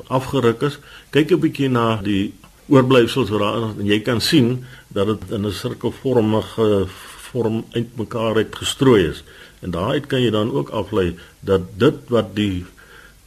afgeruk 0.06 0.62
is, 0.62 0.78
kyk 1.10 1.30
'n 1.30 1.40
bietjie 1.40 1.68
na 1.68 1.96
die 2.02 2.34
oorblyfsels 2.68 3.28
wat 3.28 3.40
daar 3.40 3.62
en 3.78 3.86
jy 3.86 4.00
kan 4.00 4.20
sien 4.20 4.64
dat 4.88 5.06
dit 5.06 5.30
in 5.30 5.46
'n 5.46 5.52
sirkelvormige 5.52 6.86
vorm 7.32 7.64
uitmekaar 7.72 8.36
uit 8.42 8.56
gestrooi 8.56 9.08
is. 9.08 9.22
En 9.60 9.70
daaruit 9.70 10.06
kan 10.06 10.22
jy 10.22 10.30
dan 10.30 10.52
ook 10.52 10.68
aflei 10.68 11.16
dat 11.40 11.60
dit 11.76 11.98
wat 12.08 12.34
die 12.34 12.66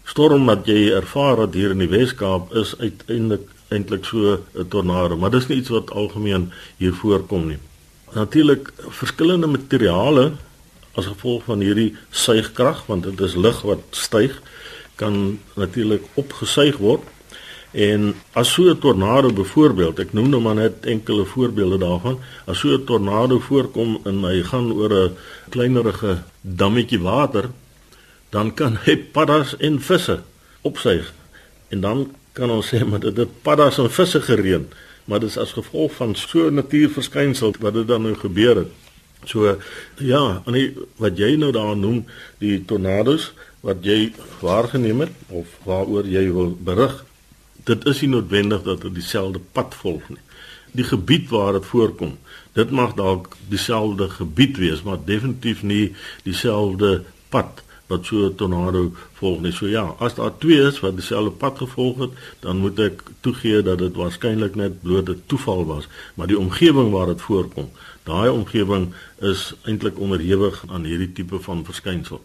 storm 0.03 0.45
wat 0.49 0.67
jy 0.67 0.91
ervaar 0.91 1.45
het 1.45 1.57
hier 1.57 1.73
in 1.75 1.83
die 1.83 1.91
Wes-Kaap 1.91 2.53
is 2.55 2.73
uiteindelik 2.79 3.47
eintlik 3.71 4.05
so 4.05 4.43
'n 4.53 4.67
tornado, 4.67 5.17
maar 5.17 5.31
dis 5.31 5.47
nie 5.47 5.57
iets 5.57 5.69
wat 5.69 5.91
algemeen 5.91 6.51
hier 6.77 6.93
voorkom 6.93 7.47
nie. 7.47 7.59
Natuurlik 8.13 8.73
verskillende 8.89 9.47
materiale 9.47 10.31
as 10.93 11.05
gevolg 11.05 11.43
van 11.43 11.59
hierdie 11.59 11.95
suigkrag 12.09 12.85
want 12.85 13.03
dit 13.03 13.19
is 13.19 13.35
lug 13.35 13.61
wat 13.61 13.83
styg 13.89 14.41
kan 14.95 15.39
natuurlik 15.55 16.03
opgesuig 16.13 16.77
word 16.77 17.03
en 17.71 18.13
as 18.33 18.53
so 18.53 18.69
'n 18.69 18.79
tornado 18.79 19.33
byvoorbeeld 19.33 19.99
ek 19.99 20.13
noem 20.13 20.29
nou 20.29 20.41
maar 20.41 20.55
net 20.55 20.85
enkele 20.85 21.25
voorbeelde 21.25 21.77
daarvan 21.77 22.19
as 22.45 22.59
so 22.59 22.67
'n 22.67 22.85
tornado 22.85 23.39
voorkom 23.39 23.99
en 24.03 24.23
hy 24.23 24.43
gaan 24.43 24.71
oor 24.71 24.93
'n 24.93 25.15
kleinerige 25.49 26.23
dammetjie 26.41 26.99
water 26.99 27.49
dan 28.29 28.53
kan 28.53 28.77
hy 28.83 28.95
paddas 28.97 29.57
en 29.57 29.79
visse 29.79 30.19
opsuig 30.61 31.13
en 31.69 31.81
dan 31.81 32.11
kan 32.37 32.51
ons 32.51 32.67
sê 32.73 32.83
maar 32.87 33.01
dit 33.03 33.17
het 33.17 33.41
paddas 33.43 33.79
en 33.81 33.91
visse 33.91 34.21
gereën. 34.21 34.67
Maar 35.05 35.23
dit 35.23 35.29
is 35.29 35.37
as 35.41 35.55
gevolg 35.57 35.95
van 35.99 36.15
so 36.15 36.47
'n 36.47 36.53
natuurverskynsel 36.53 37.55
wat 37.59 37.73
dit 37.73 37.87
dan 37.87 38.01
nou 38.01 38.15
gebeur 38.15 38.55
het. 38.55 38.71
So 39.25 39.57
ja, 39.97 40.41
en 40.45 40.53
die, 40.53 40.73
wat 40.95 41.17
jy 41.17 41.35
nou 41.35 41.51
daar 41.51 41.77
noem, 41.77 42.05
die 42.37 42.65
tornado's 42.65 43.33
wat 43.59 43.77
jy 43.81 44.13
waargeneem 44.39 44.99
het 44.99 45.11
of 45.27 45.47
waaroor 45.63 46.05
jy 46.05 46.33
wil 46.33 46.57
berig, 46.59 47.05
dit 47.63 47.85
is 47.85 48.01
nie 48.01 48.09
noodwendig 48.09 48.63
dat 48.63 48.81
dit 48.81 48.93
dieselfde 48.93 49.39
pad 49.51 49.75
volg 49.75 50.09
nie. 50.09 50.21
Die 50.71 50.87
gebied 50.87 51.29
waar 51.29 51.53
dit 51.53 51.65
voorkom, 51.65 52.17
dit 52.53 52.71
mag 52.71 52.93
dalk 52.95 53.35
dieselfde 53.49 54.09
gebied 54.09 54.57
wees, 54.57 54.83
maar 54.87 54.97
definitief 55.05 55.63
nie 55.63 55.91
dieselfde 56.23 57.03
pad 57.29 57.63
wat 57.91 58.05
so 58.05 58.25
'n 58.25 58.35
tornado 58.35 58.91
volg 59.19 59.41
nie. 59.41 59.51
So 59.51 59.67
ja, 59.67 59.95
as 59.99 60.15
daar 60.15 60.37
twee 60.37 60.61
is 60.67 60.79
wat 60.79 60.95
dieselfde 60.95 61.31
pad 61.31 61.57
gevolg 61.57 61.97
het, 61.97 62.11
dan 62.39 62.57
moet 62.57 62.79
ek 62.79 63.03
toegee 63.19 63.61
dat 63.61 63.77
dit 63.77 63.95
waarskynlik 63.95 64.55
net 64.55 64.81
bloot 64.81 65.09
'n 65.09 65.23
toeval 65.25 65.65
was, 65.65 65.87
maar 66.15 66.27
die 66.27 66.39
omgewing 66.39 66.91
waar 66.91 67.07
dit 67.07 67.21
voorkom, 67.21 67.69
daai 68.03 68.29
omgewing 68.29 68.93
is 69.19 69.53
eintlik 69.63 69.99
onderhewig 69.99 70.63
aan 70.67 70.83
hierdie 70.83 71.11
tipe 71.11 71.39
van 71.39 71.65
verskynsel. 71.65 72.21